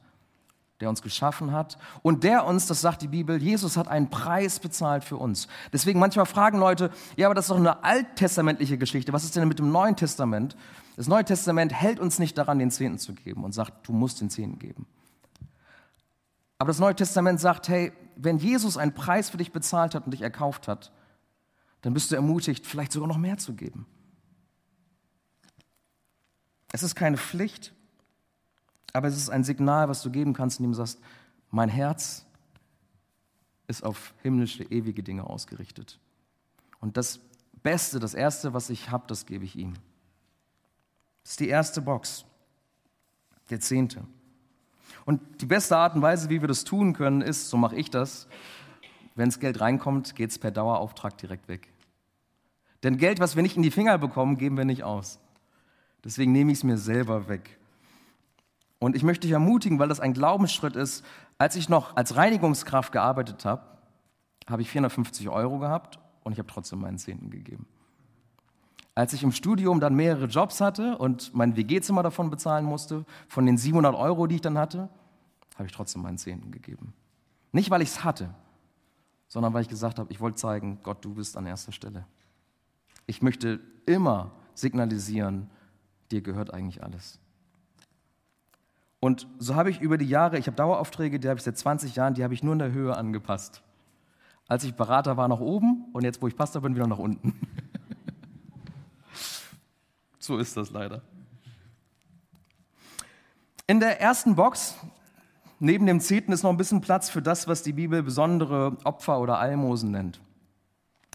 der 0.80 0.88
uns 0.88 1.02
geschaffen 1.02 1.52
hat 1.52 1.76
und 2.02 2.24
der 2.24 2.44
uns, 2.44 2.66
das 2.66 2.80
sagt 2.80 3.02
die 3.02 3.08
Bibel, 3.08 3.42
Jesus 3.42 3.76
hat 3.76 3.88
einen 3.88 4.10
Preis 4.10 4.60
bezahlt 4.60 5.04
für 5.04 5.16
uns. 5.16 5.48
Deswegen 5.72 5.98
manchmal 5.98 6.26
fragen 6.26 6.58
Leute, 6.58 6.90
ja, 7.16 7.26
aber 7.26 7.34
das 7.34 7.46
ist 7.46 7.50
doch 7.50 7.56
eine 7.56 7.82
alttestamentliche 7.82 8.78
Geschichte. 8.78 9.12
Was 9.12 9.24
ist 9.24 9.34
denn 9.34 9.48
mit 9.48 9.58
dem 9.58 9.72
Neuen 9.72 9.96
Testament? 9.96 10.56
Das 10.96 11.08
Neue 11.08 11.24
Testament 11.24 11.72
hält 11.72 11.98
uns 11.98 12.18
nicht 12.18 12.38
daran, 12.38 12.58
den 12.58 12.70
Zehnten 12.70 12.98
zu 12.98 13.14
geben 13.14 13.44
und 13.44 13.52
sagt, 13.52 13.88
du 13.88 13.92
musst 13.92 14.20
den 14.20 14.30
Zehnten 14.30 14.58
geben. 14.58 14.86
Aber 16.58 16.68
das 16.68 16.80
Neue 16.80 16.94
Testament 16.94 17.40
sagt, 17.40 17.68
hey, 17.68 17.92
wenn 18.16 18.38
Jesus 18.38 18.76
einen 18.76 18.94
Preis 18.94 19.30
für 19.30 19.36
dich 19.36 19.52
bezahlt 19.52 19.94
hat 19.94 20.04
und 20.04 20.12
dich 20.12 20.22
erkauft 20.22 20.68
hat, 20.68 20.92
dann 21.82 21.94
bist 21.94 22.10
du 22.10 22.16
ermutigt, 22.16 22.66
vielleicht 22.66 22.92
sogar 22.92 23.08
noch 23.08 23.18
mehr 23.18 23.38
zu 23.38 23.54
geben. 23.54 23.86
Es 26.72 26.82
ist 26.82 26.94
keine 26.94 27.16
Pflicht, 27.16 27.72
aber 28.92 29.08
es 29.08 29.16
ist 29.16 29.30
ein 29.30 29.44
Signal, 29.44 29.88
was 29.88 30.02
du 30.02 30.10
geben 30.10 30.32
kannst, 30.32 30.58
indem 30.58 30.72
du 30.72 30.76
sagst, 30.76 31.00
mein 31.50 31.68
Herz 31.68 32.26
ist 33.66 33.84
auf 33.84 34.14
himmlische, 34.22 34.64
ewige 34.64 35.02
Dinge 35.02 35.24
ausgerichtet. 35.24 35.98
Und 36.80 36.96
das 36.96 37.20
Beste, 37.62 37.98
das 37.98 38.14
Erste, 38.14 38.54
was 38.54 38.70
ich 38.70 38.90
habe, 38.90 39.04
das 39.08 39.26
gebe 39.26 39.44
ich 39.44 39.56
ihm. 39.56 39.74
Das 41.22 41.32
ist 41.32 41.40
die 41.40 41.48
erste 41.48 41.82
Box, 41.82 42.24
der 43.50 43.60
Zehnte. 43.60 44.04
Und 45.04 45.40
die 45.40 45.46
beste 45.46 45.76
Art 45.76 45.94
und 45.94 46.02
Weise, 46.02 46.30
wie 46.30 46.40
wir 46.40 46.48
das 46.48 46.64
tun 46.64 46.92
können, 46.92 47.20
ist, 47.20 47.50
so 47.50 47.56
mache 47.56 47.76
ich 47.76 47.90
das, 47.90 48.28
wenn 49.14 49.28
das 49.28 49.40
Geld 49.40 49.60
reinkommt, 49.60 50.14
geht 50.14 50.30
es 50.30 50.38
per 50.38 50.50
Dauerauftrag 50.50 51.18
direkt 51.18 51.48
weg. 51.48 51.68
Denn 52.82 52.96
Geld, 52.96 53.18
was 53.18 53.34
wir 53.34 53.42
nicht 53.42 53.56
in 53.56 53.62
die 53.62 53.70
Finger 53.70 53.98
bekommen, 53.98 54.38
geben 54.38 54.56
wir 54.56 54.64
nicht 54.64 54.84
aus. 54.84 55.18
Deswegen 56.04 56.32
nehme 56.32 56.52
ich 56.52 56.58
es 56.58 56.64
mir 56.64 56.78
selber 56.78 57.28
weg. 57.28 57.57
Und 58.78 58.94
ich 58.94 59.02
möchte 59.02 59.26
dich 59.26 59.32
ermutigen, 59.32 59.78
weil 59.78 59.88
das 59.88 60.00
ein 60.00 60.12
Glaubensschritt 60.12 60.76
ist. 60.76 61.04
Als 61.36 61.56
ich 61.56 61.68
noch 61.68 61.96
als 61.96 62.16
Reinigungskraft 62.16 62.92
gearbeitet 62.92 63.44
habe, 63.44 63.62
habe 64.48 64.62
ich 64.62 64.70
450 64.70 65.28
Euro 65.28 65.58
gehabt 65.58 65.98
und 66.24 66.32
ich 66.32 66.38
habe 66.38 66.48
trotzdem 66.48 66.80
meinen 66.80 66.98
Zehnten 66.98 67.30
gegeben. 67.30 67.66
Als 68.94 69.12
ich 69.12 69.22
im 69.22 69.32
Studium 69.32 69.78
dann 69.78 69.94
mehrere 69.94 70.26
Jobs 70.26 70.60
hatte 70.60 70.98
und 70.98 71.32
mein 71.34 71.56
WG-Zimmer 71.56 72.02
davon 72.02 72.30
bezahlen 72.30 72.64
musste, 72.64 73.04
von 73.28 73.46
den 73.46 73.56
700 73.56 73.94
Euro, 73.94 74.26
die 74.26 74.36
ich 74.36 74.40
dann 74.40 74.58
hatte, 74.58 74.88
habe 75.54 75.66
ich 75.66 75.72
trotzdem 75.72 76.02
meinen 76.02 76.18
Zehnten 76.18 76.50
gegeben. 76.50 76.94
Nicht, 77.52 77.70
weil 77.70 77.82
ich 77.82 77.90
es 77.90 78.04
hatte, 78.04 78.34
sondern 79.28 79.54
weil 79.54 79.62
ich 79.62 79.68
gesagt 79.68 79.98
habe, 79.98 80.12
ich 80.12 80.20
wollte 80.20 80.36
zeigen, 80.36 80.80
Gott, 80.82 81.04
du 81.04 81.14
bist 81.14 81.36
an 81.36 81.46
erster 81.46 81.72
Stelle. 81.72 82.06
Ich 83.06 83.22
möchte 83.22 83.60
immer 83.86 84.32
signalisieren, 84.54 85.48
dir 86.10 86.20
gehört 86.20 86.52
eigentlich 86.52 86.82
alles. 86.82 87.20
Und 89.00 89.28
so 89.38 89.54
habe 89.54 89.70
ich 89.70 89.80
über 89.80 89.96
die 89.96 90.08
Jahre, 90.08 90.38
ich 90.38 90.46
habe 90.46 90.56
Daueraufträge, 90.56 91.20
die 91.20 91.28
habe 91.28 91.38
ich 91.38 91.44
seit 91.44 91.56
20 91.56 91.94
Jahren, 91.94 92.14
die 92.14 92.24
habe 92.24 92.34
ich 92.34 92.42
nur 92.42 92.52
in 92.52 92.58
der 92.58 92.72
Höhe 92.72 92.96
angepasst. 92.96 93.62
Als 94.48 94.64
ich 94.64 94.74
Berater 94.74 95.16
war, 95.16 95.28
nach 95.28 95.40
oben 95.40 95.86
und 95.92 96.04
jetzt, 96.04 96.20
wo 96.20 96.26
ich 96.26 96.36
Pastor 96.36 96.62
bin, 96.62 96.74
wieder 96.74 96.86
nach 96.86 96.98
unten. 96.98 97.34
so 100.18 100.38
ist 100.38 100.56
das 100.56 100.70
leider. 100.70 101.02
In 103.66 103.78
der 103.78 104.00
ersten 104.00 104.34
Box, 104.34 104.74
neben 105.60 105.86
dem 105.86 106.00
Zehnten, 106.00 106.32
ist 106.32 106.42
noch 106.42 106.50
ein 106.50 106.56
bisschen 106.56 106.80
Platz 106.80 107.10
für 107.10 107.22
das, 107.22 107.46
was 107.46 107.62
die 107.62 107.74
Bibel 107.74 108.02
besondere 108.02 108.76
Opfer 108.84 109.20
oder 109.20 109.38
Almosen 109.38 109.90
nennt. 109.90 110.18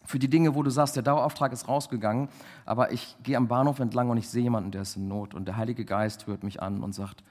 Für 0.06 0.20
die 0.20 0.30
Dinge, 0.30 0.54
wo 0.54 0.64
du 0.64 0.70
sagst, 0.70 0.96
der 0.96 1.04
Dauerauftrag 1.04 1.52
ist 1.52 1.68
rausgegangen, 1.68 2.30
aber 2.66 2.92
ich 2.92 3.18
gehe 3.24 3.38
am 3.38 3.48
Bahnhof 3.48 3.80
entlang 3.80 4.10
und 4.10 4.18
ich 4.18 4.30
sehe 4.30 4.44
jemanden, 4.44 4.72
der 4.72 4.84
ist 4.84 4.96
in 4.96 5.08
Not 5.08 5.34
und 5.34 5.46
der 5.46 5.58
Heilige 5.58 5.84
Geist 5.84 6.28
hört 6.28 6.44
mich 6.44 6.62
an 6.62 6.84
und 6.84 6.94
sagt, 6.94 7.24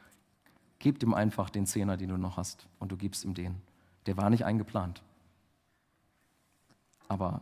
Gib 0.82 1.00
ihm 1.00 1.14
einfach 1.14 1.48
den 1.48 1.64
Zehner, 1.64 1.96
den 1.96 2.08
du 2.08 2.16
noch 2.16 2.36
hast, 2.36 2.66
und 2.80 2.90
du 2.90 2.96
gibst 2.96 3.24
ihm 3.24 3.34
den. 3.34 3.62
Der 4.06 4.16
war 4.16 4.30
nicht 4.30 4.44
eingeplant. 4.44 5.00
Aber 7.06 7.40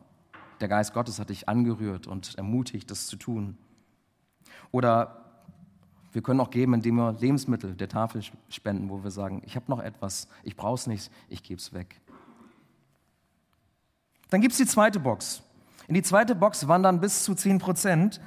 der 0.60 0.68
Geist 0.68 0.92
Gottes 0.92 1.18
hat 1.18 1.30
dich 1.30 1.48
angerührt 1.48 2.06
und 2.06 2.34
ermutigt, 2.34 2.90
das 2.90 3.06
zu 3.06 3.16
tun. 3.16 3.56
Oder 4.72 5.24
wir 6.12 6.20
können 6.20 6.38
auch 6.40 6.50
geben, 6.50 6.74
indem 6.74 6.96
wir 6.96 7.14
Lebensmittel 7.14 7.74
der 7.74 7.88
Tafel 7.88 8.22
spenden, 8.50 8.90
wo 8.90 9.02
wir 9.02 9.10
sagen, 9.10 9.40
ich 9.46 9.56
habe 9.56 9.70
noch 9.70 9.80
etwas, 9.80 10.28
ich 10.42 10.54
brauche 10.54 10.74
es 10.74 10.86
nicht, 10.86 11.10
ich 11.30 11.42
gebe 11.42 11.58
es 11.58 11.72
weg. 11.72 11.98
Dann 14.28 14.42
gibt 14.42 14.52
es 14.52 14.58
die 14.58 14.66
zweite 14.66 15.00
Box. 15.00 15.42
In 15.88 15.94
die 15.94 16.02
zweite 16.02 16.34
Box 16.34 16.68
wandern 16.68 17.00
bis 17.00 17.24
zu 17.24 17.34
10 17.34 17.58
Prozent 17.58 18.20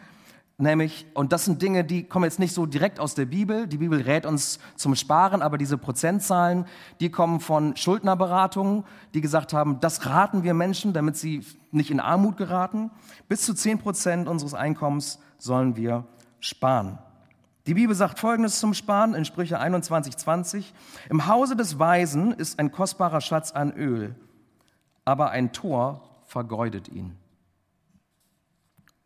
Nämlich, 0.59 1.07
und 1.15 1.33
das 1.33 1.45
sind 1.45 1.61
Dinge, 1.63 1.83
die 1.83 2.03
kommen 2.03 2.25
jetzt 2.25 2.37
nicht 2.37 2.53
so 2.53 2.67
direkt 2.67 2.99
aus 2.99 3.15
der 3.15 3.25
Bibel. 3.25 3.65
Die 3.65 3.77
Bibel 3.77 3.99
rät 4.01 4.25
uns 4.25 4.59
zum 4.75 4.95
Sparen, 4.95 5.41
aber 5.41 5.57
diese 5.57 5.79
Prozentzahlen, 5.79 6.65
die 6.99 7.09
kommen 7.09 7.39
von 7.39 7.75
Schuldnerberatungen, 7.75 8.83
die 9.15 9.21
gesagt 9.21 9.51
haben, 9.53 9.79
das 9.79 10.05
raten 10.05 10.43
wir 10.43 10.53
Menschen, 10.53 10.93
damit 10.93 11.17
sie 11.17 11.43
nicht 11.71 11.89
in 11.89 11.99
Armut 11.99 12.37
geraten. 12.37 12.91
Bis 13.27 13.41
zu 13.41 13.55
10 13.55 13.79
Prozent 13.79 14.27
unseres 14.27 14.53
Einkommens 14.53 15.19
sollen 15.39 15.75
wir 15.75 16.05
sparen. 16.39 16.99
Die 17.65 17.73
Bibel 17.73 17.95
sagt 17.95 18.19
Folgendes 18.19 18.59
zum 18.59 18.75
Sparen 18.75 19.15
in 19.15 19.25
Sprüche 19.25 19.59
21, 19.59 20.17
20. 20.17 20.73
Im 21.09 21.27
Hause 21.27 21.55
des 21.55 21.79
Weisen 21.79 22.31
ist 22.31 22.59
ein 22.59 22.71
kostbarer 22.71 23.21
Schatz 23.21 23.51
an 23.51 23.71
Öl, 23.71 24.15
aber 25.03 25.31
ein 25.31 25.51
Tor 25.51 26.01
vergeudet 26.25 26.89
ihn. 26.89 27.15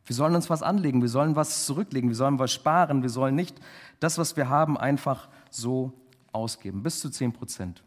Wir 0.07 0.15
sollen 0.15 0.35
uns 0.35 0.49
was 0.49 0.63
anlegen, 0.63 1.01
wir 1.01 1.09
sollen 1.09 1.35
was 1.35 1.65
zurücklegen, 1.65 2.09
wir 2.09 2.15
sollen 2.15 2.39
was 2.39 2.53
sparen, 2.53 3.01
wir 3.03 3.09
sollen 3.09 3.35
nicht 3.35 3.59
das, 3.99 4.17
was 4.17 4.37
wir 4.37 4.47
haben, 4.47 4.77
einfach 4.77 5.27
so 5.49 5.91
ausgeben. 6.31 6.81
Bis 6.81 7.01
zu 7.01 7.09
10 7.09 7.33
Prozent. 7.33 7.83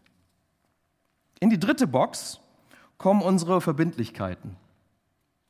In 1.39 1.49
die 1.49 1.59
dritte 1.59 1.87
Box 1.87 2.39
kommen 2.99 3.23
unsere 3.23 3.59
Verbindlichkeiten. 3.59 4.55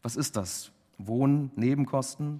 Was 0.01 0.15
ist 0.15 0.37
das? 0.37 0.71
Wohnen, 0.97 1.51
Nebenkosten, 1.57 2.39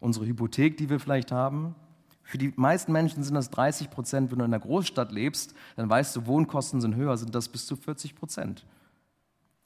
unsere 0.00 0.24
Hypothek, 0.24 0.78
die 0.78 0.88
wir 0.88 0.98
vielleicht 0.98 1.30
haben. 1.30 1.74
Für 2.22 2.38
die 2.38 2.54
meisten 2.56 2.92
Menschen 2.92 3.22
sind 3.22 3.34
das 3.34 3.50
30 3.50 3.90
Prozent. 3.90 4.30
Wenn 4.30 4.38
du 4.38 4.46
in 4.46 4.54
einer 4.54 4.64
Großstadt 4.64 5.12
lebst, 5.12 5.54
dann 5.76 5.90
weißt 5.90 6.16
du, 6.16 6.26
Wohnkosten 6.26 6.80
sind 6.80 6.94
höher, 6.94 7.18
sind 7.18 7.34
das 7.34 7.50
bis 7.50 7.66
zu 7.66 7.76
40 7.76 8.14
Prozent. 8.14 8.64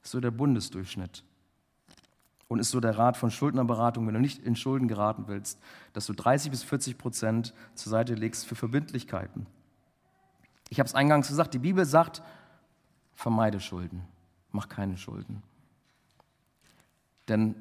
Das 0.01 0.07
ist 0.07 0.11
so 0.11 0.19
der 0.19 0.31
Bundesdurchschnitt. 0.31 1.23
Und 2.51 2.59
ist 2.59 2.71
so 2.71 2.81
der 2.81 2.97
Rat 2.97 3.15
von 3.15 3.31
Schuldnerberatung, 3.31 4.05
wenn 4.05 4.13
du 4.13 4.19
nicht 4.19 4.43
in 4.43 4.57
Schulden 4.57 4.89
geraten 4.89 5.23
willst, 5.27 5.57
dass 5.93 6.05
du 6.05 6.11
30 6.11 6.51
bis 6.51 6.63
40 6.63 6.97
Prozent 6.97 7.53
zur 7.75 7.91
Seite 7.91 8.13
legst 8.13 8.45
für 8.45 8.55
Verbindlichkeiten. 8.55 9.45
Ich 10.67 10.77
habe 10.77 10.85
es 10.85 10.93
eingangs 10.93 11.29
gesagt, 11.29 11.53
die 11.53 11.59
Bibel 11.59 11.85
sagt, 11.85 12.21
vermeide 13.15 13.61
Schulden, 13.61 14.01
mach 14.51 14.67
keine 14.67 14.97
Schulden. 14.97 15.43
Denn 17.29 17.55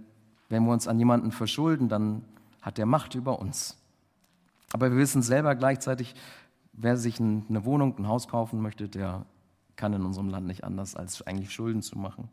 wenn 0.48 0.64
wir 0.64 0.72
uns 0.72 0.88
an 0.88 0.98
jemanden 0.98 1.30
verschulden, 1.30 1.88
dann 1.88 2.24
hat 2.60 2.76
der 2.76 2.86
Macht 2.86 3.14
über 3.14 3.38
uns. 3.38 3.78
Aber 4.72 4.90
wir 4.90 4.98
wissen 4.98 5.22
selber 5.22 5.54
gleichzeitig, 5.54 6.16
wer 6.72 6.96
sich 6.96 7.20
eine 7.20 7.64
Wohnung, 7.64 7.96
ein 7.96 8.08
Haus 8.08 8.26
kaufen 8.26 8.60
möchte, 8.60 8.88
der 8.88 9.24
kann 9.76 9.92
in 9.92 10.04
unserem 10.04 10.30
Land 10.30 10.48
nicht 10.48 10.64
anders, 10.64 10.96
als 10.96 11.22
eigentlich 11.22 11.52
Schulden 11.52 11.80
zu 11.80 11.96
machen. 11.96 12.28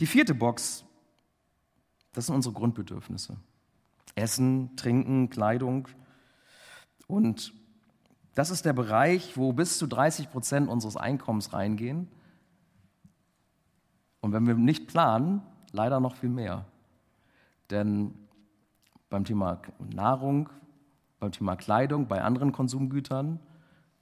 Die 0.00 0.06
vierte 0.06 0.34
Box, 0.34 0.84
das 2.12 2.26
sind 2.26 2.34
unsere 2.34 2.54
Grundbedürfnisse. 2.54 3.36
Essen, 4.14 4.76
Trinken, 4.76 5.30
Kleidung. 5.30 5.88
Und 7.06 7.52
das 8.34 8.50
ist 8.50 8.64
der 8.64 8.72
Bereich, 8.72 9.36
wo 9.36 9.52
bis 9.52 9.78
zu 9.78 9.86
30 9.86 10.30
Prozent 10.30 10.68
unseres 10.68 10.96
Einkommens 10.96 11.52
reingehen. 11.52 12.08
Und 14.20 14.32
wenn 14.32 14.46
wir 14.46 14.54
nicht 14.54 14.88
planen, 14.88 15.42
leider 15.72 16.00
noch 16.00 16.16
viel 16.16 16.30
mehr. 16.30 16.66
Denn 17.70 18.14
beim 19.08 19.24
Thema 19.24 19.62
Nahrung, 19.78 20.48
beim 21.18 21.32
Thema 21.32 21.56
Kleidung, 21.56 22.08
bei 22.08 22.22
anderen 22.22 22.52
Konsumgütern 22.52 23.40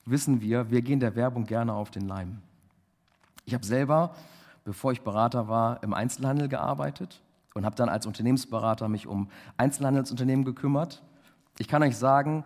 wissen 0.04 0.40
wir, 0.40 0.70
wir 0.70 0.82
gehen 0.82 1.00
der 1.00 1.14
Werbung 1.14 1.44
gerne 1.44 1.72
auf 1.72 1.90
den 1.90 2.06
Leim. 2.06 2.42
Ich 3.44 3.54
habe 3.54 3.64
selber, 3.64 4.14
bevor 4.64 4.92
ich 4.92 5.02
Berater 5.02 5.48
war, 5.48 5.82
im 5.82 5.94
Einzelhandel 5.94 6.48
gearbeitet 6.48 7.22
und 7.54 7.64
habe 7.64 7.76
dann 7.76 7.88
als 7.88 8.06
Unternehmensberater 8.06 8.88
mich 8.88 9.06
um 9.06 9.28
Einzelhandelsunternehmen 9.56 10.44
gekümmert. 10.44 11.02
Ich 11.58 11.68
kann 11.68 11.82
euch 11.82 11.96
sagen, 11.96 12.44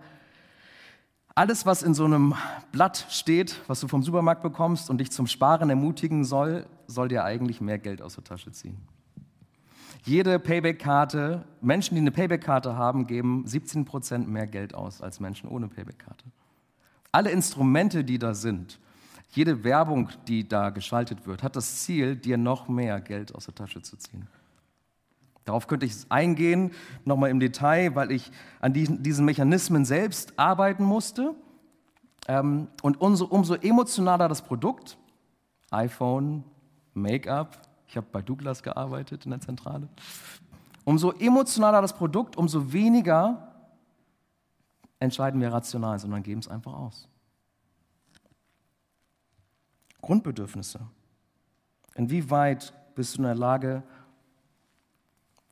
alles, 1.35 1.67
was 1.67 1.85
in 1.85 1.95
so 1.95 2.05
einem 2.05 2.35
Blatt 2.73 3.07
steht, 3.11 3.61
was 3.69 3.79
du 3.79 3.87
vom 3.87 4.03
Supermarkt 4.03 4.43
bekommst 4.43 4.91
und 4.91 4.99
dich 4.99 5.13
zum 5.13 5.29
Sparen 5.29 5.71
ermutigen 5.71 6.25
soll, 6.25 6.67
soll 6.89 7.07
dir 7.09 7.25
eigentlich 7.25 7.61
mehr 7.61 7.79
Geld 7.79 8.03
aus 8.03 8.17
der 8.17 8.25
Tasche 8.25 8.51
ziehen. 8.51 8.77
Jede 10.05 10.39
Payback-Karte, 10.39 11.45
Menschen, 11.61 11.95
die 11.95 12.01
eine 12.01 12.11
Payback-Karte 12.11 12.77
haben, 12.77 13.07
geben 13.07 13.47
17 13.47 13.85
Prozent 13.85 14.29
mehr 14.29 14.47
Geld 14.47 14.75
aus 14.75 15.01
als 15.01 15.21
Menschen 15.21 15.49
ohne 15.49 15.69
Payback-Karte. 15.69 16.25
Alle 17.13 17.31
Instrumente, 17.31 18.05
die 18.05 18.19
da 18.19 18.35
sind, 18.35 18.81
jede 19.31 19.63
Werbung, 19.65 20.09
die 20.27 20.49
da 20.49 20.71
geschaltet 20.71 21.27
wird, 21.27 21.43
hat 21.43 21.57
das 21.57 21.83
Ziel, 21.83 22.17
dir 22.17 22.39
noch 22.39 22.69
mehr 22.69 23.01
Geld 23.01 23.35
aus 23.35 23.45
der 23.45 23.55
Tasche 23.55 23.83
zu 23.83 23.97
ziehen. 23.97 24.27
Darauf 25.45 25.67
könnte 25.67 25.87
ich 25.87 25.95
eingehen, 26.11 26.73
nochmal 27.05 27.31
im 27.31 27.41
Detail, 27.41 27.95
weil 27.95 28.11
ich 28.11 28.31
an 28.61 28.75
diesen, 28.75 29.25
Mechanismen 29.25 29.87
selbst 29.87 30.39
arbeiten 30.39 30.85
musste. 30.85 31.35
Ähm, 32.27 32.69
und 32.83 33.01
umso, 33.01 33.25
umso 33.25 33.55
emotionaler 33.55 34.29
das 34.29 34.43
Produkt, 34.43 34.99
iPhone, 35.71 36.45
Make-up, 36.93 37.63
ich 37.87 37.97
habe 37.97 38.07
bei 38.13 38.21
Douglas 38.21 38.63
gearbeitet 38.63 39.25
in 39.25 39.31
der 39.31 39.41
Zentrale, 39.41 39.89
umso 40.85 41.13
emotionaler 41.13 41.81
das 41.81 41.95
Produkt, 41.95 42.37
umso 42.37 42.73
weniger 42.73 43.55
entscheiden 44.99 45.41
wir 45.41 45.53
rational, 45.53 45.99
sondern 45.99 46.23
geben 46.23 46.41
es 46.41 46.49
einfach 46.49 46.75
aus. 46.75 47.09
Grundbedürfnisse. 50.01 50.81
Inwieweit 51.95 52.73
bist 52.95 53.15
du 53.15 53.19
in 53.19 53.25
der 53.25 53.35
Lage, 53.35 53.83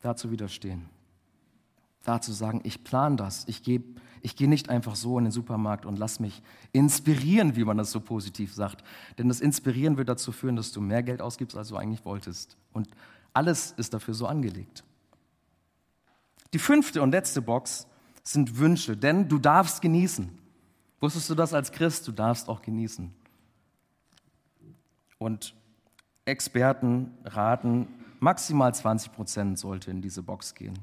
da 0.00 0.14
zu 0.14 0.30
widerstehen? 0.30 0.88
Da 2.04 2.20
zu 2.20 2.32
sagen, 2.32 2.60
ich 2.64 2.84
plane 2.84 3.16
das, 3.16 3.44
ich 3.48 3.62
gehe 3.62 3.82
ich 4.26 4.34
geh 4.34 4.48
nicht 4.48 4.70
einfach 4.70 4.96
so 4.96 5.18
in 5.18 5.24
den 5.24 5.30
Supermarkt 5.30 5.86
und 5.86 6.00
lass 6.00 6.18
mich 6.18 6.42
inspirieren, 6.72 7.54
wie 7.54 7.62
man 7.62 7.76
das 7.76 7.92
so 7.92 8.00
positiv 8.00 8.52
sagt. 8.52 8.82
Denn 9.18 9.28
das 9.28 9.40
Inspirieren 9.40 9.96
wird 9.98 10.08
dazu 10.08 10.32
führen, 10.32 10.56
dass 10.56 10.72
du 10.72 10.80
mehr 10.80 11.04
Geld 11.04 11.22
ausgibst, 11.22 11.56
als 11.56 11.68
du 11.68 11.76
eigentlich 11.76 12.04
wolltest. 12.04 12.56
Und 12.72 12.88
alles 13.32 13.70
ist 13.76 13.94
dafür 13.94 14.14
so 14.14 14.26
angelegt. 14.26 14.82
Die 16.52 16.58
fünfte 16.58 17.02
und 17.02 17.12
letzte 17.12 17.40
Box 17.40 17.86
sind 18.24 18.58
Wünsche, 18.58 18.96
denn 18.96 19.28
du 19.28 19.38
darfst 19.38 19.80
genießen. 19.80 20.28
Wusstest 20.98 21.30
du 21.30 21.36
das 21.36 21.54
als 21.54 21.70
Christ? 21.70 22.08
Du 22.08 22.12
darfst 22.12 22.48
auch 22.48 22.62
genießen. 22.62 23.14
Und 25.26 25.56
Experten 26.24 27.12
raten, 27.24 27.88
maximal 28.20 28.72
20 28.72 29.10
Prozent 29.10 29.58
sollte 29.58 29.90
in 29.90 30.00
diese 30.00 30.22
Box 30.22 30.54
gehen. 30.54 30.78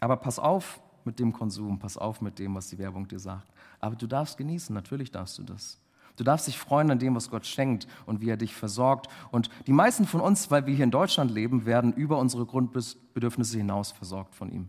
Aber 0.00 0.18
pass 0.18 0.38
auf 0.38 0.78
mit 1.06 1.18
dem 1.18 1.32
Konsum, 1.32 1.78
pass 1.78 1.96
auf 1.96 2.20
mit 2.20 2.38
dem, 2.38 2.54
was 2.54 2.68
die 2.68 2.76
Werbung 2.76 3.08
dir 3.08 3.18
sagt. 3.18 3.50
Aber 3.80 3.96
du 3.96 4.06
darfst 4.06 4.36
genießen, 4.36 4.74
natürlich 4.74 5.10
darfst 5.10 5.38
du 5.38 5.42
das. 5.42 5.78
Du 6.16 6.22
darfst 6.22 6.46
dich 6.46 6.58
freuen 6.58 6.90
an 6.90 6.98
dem, 6.98 7.14
was 7.14 7.30
Gott 7.30 7.46
schenkt 7.46 7.86
und 8.04 8.20
wie 8.20 8.28
er 8.28 8.36
dich 8.36 8.54
versorgt. 8.54 9.08
Und 9.30 9.48
die 9.66 9.72
meisten 9.72 10.04
von 10.04 10.20
uns, 10.20 10.50
weil 10.50 10.66
wir 10.66 10.74
hier 10.74 10.84
in 10.84 10.90
Deutschland 10.90 11.30
leben, 11.30 11.64
werden 11.64 11.94
über 11.94 12.18
unsere 12.18 12.44
Grundbedürfnisse 12.44 13.56
hinaus 13.56 13.90
versorgt 13.90 14.34
von 14.34 14.52
ihm. 14.52 14.68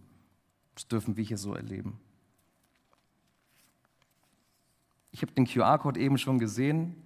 Das 0.76 0.88
dürfen 0.88 1.18
wir 1.18 1.26
hier 1.26 1.38
so 1.38 1.56
erleben. 1.56 2.00
Ich 5.12 5.22
habe 5.24 5.34
den 5.34 5.46
QR-Code 5.46 6.00
eben 6.00 6.18
schon 6.18 6.40
gesehen. 6.40 7.03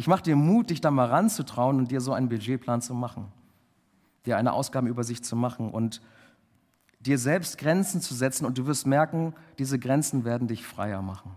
Ich 0.00 0.06
mache 0.06 0.22
dir 0.22 0.34
Mut, 0.34 0.70
dich 0.70 0.80
da 0.80 0.90
mal 0.90 1.08
ranzutrauen 1.08 1.76
und 1.76 1.90
dir 1.90 2.00
so 2.00 2.14
einen 2.14 2.30
Budgetplan 2.30 2.80
zu 2.80 2.94
machen, 2.94 3.30
dir 4.24 4.38
eine 4.38 4.54
Ausgabenübersicht 4.54 5.26
zu 5.26 5.36
machen 5.36 5.70
und 5.70 6.00
dir 7.00 7.18
selbst 7.18 7.58
Grenzen 7.58 8.00
zu 8.00 8.14
setzen 8.14 8.46
und 8.46 8.56
du 8.56 8.64
wirst 8.64 8.86
merken, 8.86 9.34
diese 9.58 9.78
Grenzen 9.78 10.24
werden 10.24 10.48
dich 10.48 10.64
freier 10.64 11.02
machen. 11.02 11.36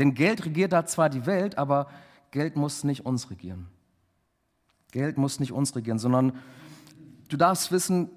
Denn 0.00 0.14
Geld 0.14 0.46
regiert 0.46 0.72
da 0.72 0.84
zwar 0.84 1.08
die 1.08 1.26
Welt, 1.26 1.58
aber 1.58 1.86
Geld 2.32 2.56
muss 2.56 2.82
nicht 2.82 3.06
uns 3.06 3.30
regieren. 3.30 3.68
Geld 4.90 5.16
muss 5.16 5.38
nicht 5.38 5.52
uns 5.52 5.76
regieren, 5.76 6.00
sondern 6.00 6.32
du 7.28 7.36
darfst 7.36 7.70
wissen, 7.70 8.10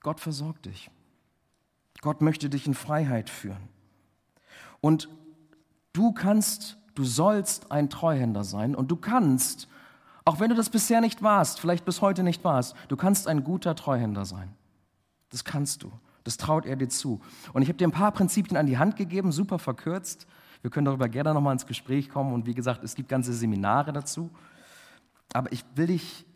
Gott 0.00 0.20
versorgt 0.20 0.66
dich. 0.66 0.90
Gott 2.02 2.20
möchte 2.20 2.50
dich 2.50 2.66
in 2.66 2.74
Freiheit 2.74 3.30
führen. 3.30 3.70
Und 4.82 5.08
du 5.94 6.12
kannst 6.12 6.76
Du 6.98 7.04
sollst 7.04 7.70
ein 7.70 7.90
Treuhänder 7.90 8.42
sein 8.42 8.74
und 8.74 8.90
du 8.90 8.96
kannst, 8.96 9.68
auch 10.24 10.40
wenn 10.40 10.50
du 10.50 10.56
das 10.56 10.68
bisher 10.68 11.00
nicht 11.00 11.22
warst, 11.22 11.60
vielleicht 11.60 11.84
bis 11.84 12.02
heute 12.02 12.24
nicht 12.24 12.42
warst, 12.42 12.74
du 12.88 12.96
kannst 12.96 13.28
ein 13.28 13.44
guter 13.44 13.76
Treuhänder 13.76 14.24
sein. 14.24 14.52
Das 15.30 15.44
kannst 15.44 15.84
du. 15.84 15.92
Das 16.24 16.38
traut 16.38 16.66
er 16.66 16.74
dir 16.74 16.88
zu. 16.88 17.20
Und 17.52 17.62
ich 17.62 17.68
habe 17.68 17.78
dir 17.78 17.86
ein 17.86 17.92
paar 17.92 18.10
Prinzipien 18.10 18.56
an 18.56 18.66
die 18.66 18.78
Hand 18.78 18.96
gegeben, 18.96 19.30
super 19.30 19.60
verkürzt. 19.60 20.26
Wir 20.60 20.72
können 20.72 20.86
darüber 20.86 21.08
gerne 21.08 21.32
nochmal 21.32 21.52
ins 21.52 21.66
Gespräch 21.66 22.08
kommen 22.08 22.32
und 22.32 22.46
wie 22.46 22.54
gesagt, 22.54 22.82
es 22.82 22.96
gibt 22.96 23.08
ganze 23.08 23.32
Seminare 23.32 23.92
dazu. 23.92 24.28
Aber 25.32 25.52
ich 25.52 25.64
will 25.76 25.86
dich 25.86 26.26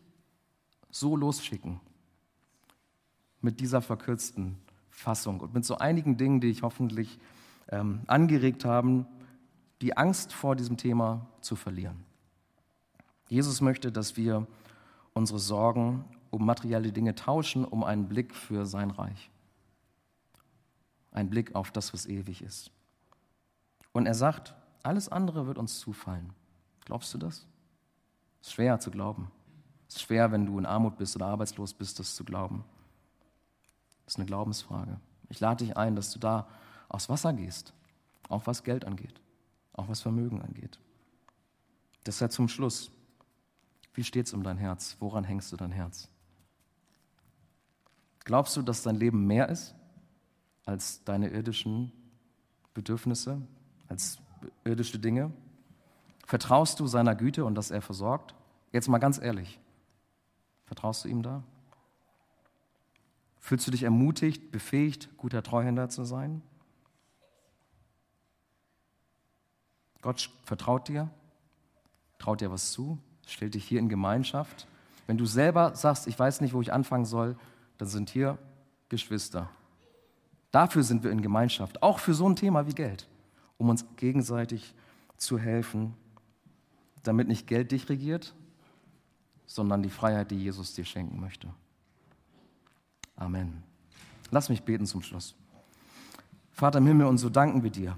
so 0.91 1.17
losschicken 1.17 1.81
mit 3.41 3.59
dieser 3.59 3.81
verkürzten 3.81 4.55
Fassung 4.91 5.41
und 5.41 5.53
mit 5.53 5.65
so 5.65 5.77
einigen 5.77 6.15
Dingen, 6.15 6.39
die 6.39 6.47
ich 6.47 6.61
hoffentlich 6.61 7.19
ähm, 7.67 8.03
angeregt 8.07 8.63
haben, 8.63 9.07
die 9.83 9.97
Angst 9.97 10.31
vor 10.31 10.55
diesem 10.55 10.77
Thema 10.77 11.27
zu 11.41 11.57
verlieren. 11.57 12.05
Jesus 13.27 13.59
möchte, 13.59 13.91
dass 13.91 14.15
wir 14.15 14.47
unsere 15.13 15.39
Sorgen 15.39 16.05
um 16.31 16.45
materielle 16.45 16.93
Dinge 16.93 17.15
tauschen, 17.15 17.65
um 17.65 17.83
einen 17.83 18.07
Blick 18.07 18.33
für 18.33 18.65
sein 18.65 18.91
Reich. 18.91 19.29
Ein 21.11 21.29
Blick 21.29 21.53
auf 21.53 21.69
das, 21.69 21.93
was 21.93 22.05
ewig 22.05 22.41
ist. 22.41 22.71
Und 23.91 24.05
er 24.05 24.13
sagt, 24.13 24.55
alles 24.83 25.09
andere 25.09 25.47
wird 25.47 25.57
uns 25.57 25.79
zufallen. 25.79 26.31
Glaubst 26.85 27.13
du 27.13 27.17
das? 27.17 27.45
Es 28.39 28.47
ist 28.47 28.53
schwer 28.53 28.79
zu 28.79 28.89
glauben. 28.89 29.31
Es 29.89 29.97
ist 29.97 30.03
schwer, 30.03 30.31
wenn 30.31 30.45
du 30.45 30.57
in 30.59 30.65
Armut 30.65 30.97
bist 30.97 31.17
oder 31.17 31.25
arbeitslos 31.25 31.73
bist, 31.73 31.99
das 31.99 32.15
zu 32.15 32.23
glauben. 32.23 32.63
Das 34.05 34.13
ist 34.13 34.17
eine 34.17 34.27
Glaubensfrage. 34.27 34.97
Ich 35.27 35.41
lade 35.41 35.65
dich 35.65 35.75
ein, 35.75 35.97
dass 35.97 36.13
du 36.13 36.19
da 36.19 36.47
aufs 36.87 37.09
Wasser 37.09 37.33
gehst, 37.33 37.73
auch 38.29 38.47
was 38.47 38.63
Geld 38.63 38.85
angeht 38.85 39.19
auch 39.73 39.89
was 39.89 40.01
Vermögen 40.01 40.41
angeht. 40.41 40.79
Deshalb 42.05 42.31
zum 42.31 42.47
Schluss. 42.47 42.91
Wie 43.93 44.03
steht 44.03 44.27
es 44.27 44.33
um 44.33 44.43
dein 44.43 44.57
Herz? 44.57 44.97
Woran 44.99 45.23
hängst 45.23 45.51
du 45.51 45.57
dein 45.57 45.71
Herz? 45.71 46.09
Glaubst 48.23 48.55
du, 48.55 48.61
dass 48.61 48.83
dein 48.83 48.95
Leben 48.95 49.27
mehr 49.27 49.49
ist 49.49 49.75
als 50.65 51.03
deine 51.03 51.29
irdischen 51.29 51.91
Bedürfnisse, 52.73 53.41
als 53.87 54.17
irdische 54.63 54.99
Dinge? 54.99 55.31
Vertraust 56.25 56.79
du 56.79 56.87
seiner 56.87 57.15
Güte 57.15 57.45
und 57.45 57.55
dass 57.55 57.69
er 57.69 57.81
versorgt? 57.81 58.33
Jetzt 58.71 58.87
mal 58.87 58.97
ganz 58.97 59.19
ehrlich. 59.19 59.59
Vertraust 60.65 61.03
du 61.03 61.09
ihm 61.09 61.21
da? 61.21 61.43
Fühlst 63.39 63.67
du 63.67 63.71
dich 63.71 63.83
ermutigt, 63.83 64.51
befähigt, 64.51 65.09
guter 65.17 65.43
Treuhänder 65.43 65.89
zu 65.89 66.05
sein? 66.05 66.41
Gott 70.03 70.29
vertraut 70.43 70.87
dir, 70.89 71.09
traut 72.19 72.41
dir 72.41 72.51
was 72.51 72.71
zu, 72.71 72.99
stellt 73.25 73.55
dich 73.55 73.65
hier 73.65 73.79
in 73.79 73.89
Gemeinschaft 73.89 74.67
Wenn 75.07 75.17
du 75.17 75.25
selber 75.25 75.75
sagst, 75.75 76.07
ich 76.07 76.17
weiß 76.17 76.41
nicht, 76.41 76.53
wo 76.53 76.61
ich 76.61 76.71
anfangen 76.71 77.05
soll, 77.05 77.35
dann 77.77 77.87
sind 77.87 78.09
hier 78.09 78.37
Geschwister. 78.89 79.49
Dafür 80.51 80.83
sind 80.83 81.03
wir 81.03 81.11
in 81.11 81.21
Gemeinschaft, 81.21 81.81
auch 81.81 81.99
für 81.99 82.13
so 82.13 82.29
ein 82.29 82.35
Thema 82.35 82.67
wie 82.67 82.73
Geld, 82.73 83.07
um 83.57 83.69
uns 83.69 83.85
gegenseitig 83.97 84.75
zu 85.17 85.39
helfen, 85.39 85.93
damit 87.01 87.27
nicht 87.27 87.47
Geld 87.47 87.71
dich 87.71 87.89
regiert, 87.89 88.33
sondern 89.45 89.83
die 89.83 89.89
Freiheit, 89.89 90.31
die 90.31 90.37
Jesus 90.37 90.73
dir 90.73 90.85
schenken 90.85 91.19
möchte. 91.19 91.49
Amen. 93.15 93.63
Lass 94.31 94.49
mich 94.49 94.63
beten 94.63 94.85
zum 94.85 95.01
Schluss. 95.01 95.35
Vater 96.51 96.79
im 96.79 96.87
Himmel, 96.87 97.07
und 97.07 97.17
so 97.17 97.29
danken 97.29 97.63
wir 97.63 97.71
dir. 97.71 97.97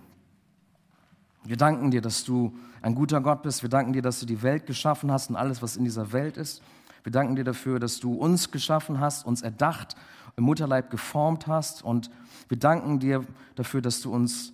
Wir 1.45 1.57
danken 1.57 1.91
dir, 1.91 2.01
dass 2.01 2.23
du 2.23 2.53
ein 2.81 2.95
guter 2.95 3.21
Gott 3.21 3.43
bist. 3.43 3.61
Wir 3.61 3.69
danken 3.69 3.93
dir, 3.93 4.01
dass 4.01 4.19
du 4.19 4.25
die 4.25 4.41
Welt 4.41 4.65
geschaffen 4.65 5.11
hast 5.11 5.29
und 5.29 5.35
alles, 5.35 5.61
was 5.61 5.77
in 5.77 5.83
dieser 5.83 6.11
Welt 6.11 6.37
ist. 6.37 6.61
Wir 7.03 7.11
danken 7.11 7.35
dir 7.35 7.43
dafür, 7.43 7.79
dass 7.79 7.99
du 7.99 8.13
uns 8.13 8.49
geschaffen 8.49 8.99
hast, 8.99 9.25
uns 9.25 9.43
erdacht, 9.43 9.95
im 10.37 10.43
Mutterleib 10.43 10.89
geformt 10.89 11.45
hast. 11.45 11.83
Und 11.83 12.09
wir 12.49 12.57
danken 12.57 12.99
dir 12.99 13.23
dafür, 13.55 13.81
dass 13.81 14.01
du 14.01 14.11
uns 14.11 14.53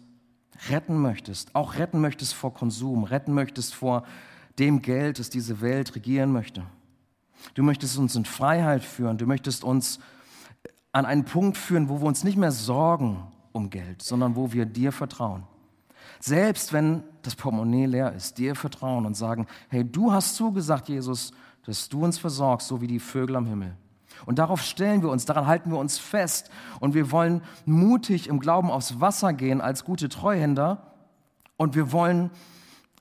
retten 0.70 1.02
möchtest, 1.02 1.56
auch 1.56 1.76
retten 1.76 2.02
möchtest 2.02 2.34
vor 2.34 2.54
Konsum, 2.54 3.06
retten 3.06 3.34
möchtest 3.34 3.74
vor 3.74 4.04
dem 4.60 4.82
Geld, 4.82 5.18
das 5.18 5.30
diese 5.30 5.62
Welt 5.62 5.96
regieren 5.96 6.32
möchte. 6.32 6.64
Du 7.54 7.64
möchtest 7.64 7.98
uns 7.98 8.16
in 8.16 8.26
Freiheit 8.26 8.84
führen. 8.84 9.18
Du 9.18 9.26
möchtest 9.26 9.64
uns 9.64 10.00
an 10.92 11.06
einen 11.06 11.24
Punkt 11.24 11.58
führen, 11.58 11.90
wo 11.90 12.02
wir 12.02 12.06
uns 12.06 12.24
nicht 12.24 12.38
mehr 12.38 12.52
sorgen 12.52 13.24
um 13.54 13.70
Geld, 13.70 14.02
sondern 14.02 14.36
wo 14.36 14.52
wir 14.52 14.66
dir 14.66 14.92
vertrauen. 14.92 15.44
Selbst 16.22 16.72
wenn 16.72 17.04
das 17.24 17.36
Portemonnaie 17.36 17.88
leer 17.88 18.14
ist, 18.14 18.38
dir 18.38 18.56
vertrauen 18.56 19.06
und 19.06 19.16
sagen, 19.16 19.48
hey, 19.70 19.84
du 19.84 20.14
hast 20.14 20.36
zugesagt, 20.36 20.88
Jesus, 20.88 21.32
dass 21.66 21.90
du 21.90 22.04
uns 22.04 22.20
versorgst, 22.20 22.68
so 22.68 22.80
wie 22.80 22.88
die 22.88 23.00
Vögel 23.00 23.36
am 23.36 23.48
Himmel. 23.48 23.76
Und 24.28 24.38
darauf 24.38 24.62
stellen 24.62 25.02
wir 25.02 25.10
uns, 25.10 25.26
daran 25.26 25.48
halten 25.48 25.72
wir 25.72 25.80
uns 25.80 25.98
fest. 25.98 26.52
Und 26.80 26.94
wir 26.94 27.12
wollen 27.12 27.42
mutig 27.66 28.28
im 28.28 28.40
Glauben 28.40 28.70
aufs 28.70 29.02
Wasser 29.02 29.34
gehen 29.34 29.62
als 29.62 29.84
gute 29.84 30.10
Treuhänder. 30.10 30.94
Und 31.58 31.74
wir 31.76 31.92
wollen 31.92 32.30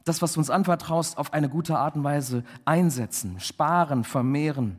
das, 0.04 0.22
was 0.22 0.32
du 0.32 0.40
uns 0.40 0.48
anvertraust, 0.48 1.18
auf 1.18 1.34
eine 1.34 1.50
gute 1.50 1.78
Art 1.78 1.96
und 1.96 2.04
Weise 2.04 2.42
einsetzen, 2.64 3.38
sparen, 3.38 4.04
vermehren. 4.04 4.78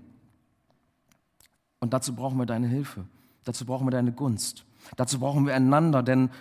Und 1.80 1.94
dazu 1.94 2.16
brauchen 2.16 2.40
wir 2.40 2.48
deine 2.48 2.68
Hilfe. 2.68 3.06
Dazu 3.44 3.66
brauchen 3.66 3.86
wir 3.86 3.92
deine 3.92 4.12
Gunst. 4.12 4.66
Dazu 4.96 5.20
brauchen 5.20 5.46
wir 5.46 5.54
einander, 5.54 6.02
denn 6.02 6.32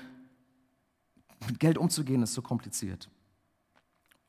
mit 1.46 1.60
Geld 1.60 1.78
umzugehen 1.78 2.22
ist 2.22 2.34
so 2.34 2.42
kompliziert. 2.42 3.08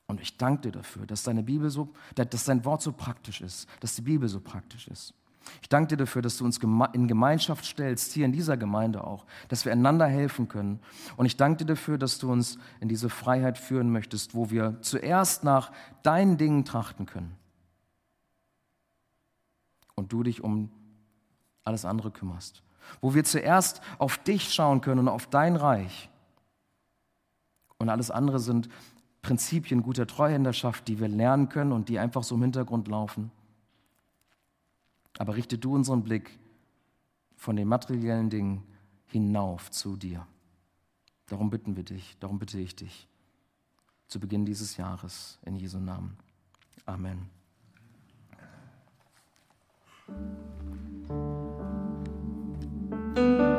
Und 0.06 0.20
ich 0.20 0.36
danke 0.36 0.62
dir 0.62 0.72
dafür, 0.72 1.06
dass 1.06 1.22
deine 1.22 1.42
Bibel 1.42 1.70
so, 1.70 1.92
dass 2.14 2.44
dein 2.44 2.64
Wort 2.64 2.82
so 2.82 2.92
praktisch 2.92 3.40
ist, 3.40 3.68
dass 3.80 3.94
die 3.94 4.02
Bibel 4.02 4.28
so 4.28 4.40
praktisch 4.40 4.88
ist. 4.88 5.14
Ich 5.60 5.68
danke 5.68 5.88
dir 5.88 5.96
dafür, 5.96 6.22
dass 6.22 6.36
du 6.36 6.44
uns 6.44 6.58
in 6.58 7.08
Gemeinschaft 7.08 7.64
stellst, 7.64 8.12
hier 8.12 8.24
in 8.24 8.32
dieser 8.32 8.56
Gemeinde 8.56 9.04
auch, 9.04 9.26
dass 9.48 9.64
wir 9.64 9.72
einander 9.72 10.06
helfen 10.06 10.48
können. 10.48 10.80
Und 11.16 11.26
ich 11.26 11.36
danke 11.36 11.64
dir 11.64 11.74
dafür, 11.74 11.98
dass 11.98 12.18
du 12.18 12.30
uns 12.30 12.58
in 12.80 12.88
diese 12.88 13.08
Freiheit 13.08 13.58
führen 13.58 13.90
möchtest, 13.90 14.34
wo 14.34 14.50
wir 14.50 14.80
zuerst 14.82 15.44
nach 15.44 15.72
deinen 16.02 16.36
Dingen 16.36 16.64
trachten 16.64 17.06
können. 17.06 17.36
Und 19.94 20.12
du 20.12 20.22
dich 20.22 20.42
um 20.42 20.70
alles 21.64 21.84
andere 21.84 22.10
kümmerst. 22.10 22.62
Wo 23.00 23.14
wir 23.14 23.24
zuerst 23.24 23.80
auf 23.98 24.18
dich 24.18 24.52
schauen 24.52 24.80
können 24.80 25.00
und 25.00 25.08
auf 25.08 25.26
dein 25.26 25.56
Reich. 25.56 26.10
Und 27.82 27.88
alles 27.88 28.12
andere 28.12 28.38
sind 28.38 28.68
Prinzipien 29.22 29.82
guter 29.82 30.06
Treuhänderschaft, 30.06 30.86
die 30.86 31.00
wir 31.00 31.08
lernen 31.08 31.48
können 31.48 31.72
und 31.72 31.88
die 31.88 31.98
einfach 31.98 32.22
so 32.22 32.36
im 32.36 32.42
Hintergrund 32.42 32.86
laufen. 32.86 33.32
Aber 35.18 35.34
richte 35.34 35.58
du 35.58 35.74
unseren 35.74 36.04
Blick 36.04 36.38
von 37.34 37.56
den 37.56 37.66
materiellen 37.66 38.30
Dingen 38.30 38.62
hinauf 39.06 39.72
zu 39.72 39.96
dir. 39.96 40.24
Darum 41.26 41.50
bitten 41.50 41.74
wir 41.74 41.82
dich, 41.82 42.16
darum 42.20 42.38
bitte 42.38 42.56
ich 42.60 42.76
dich. 42.76 43.08
Zu 44.06 44.20
Beginn 44.20 44.44
dieses 44.44 44.76
Jahres, 44.76 45.40
in 45.44 45.56
Jesu 45.56 45.80
Namen. 45.80 46.16
Amen. 46.86 47.28
Amen. 53.16 53.51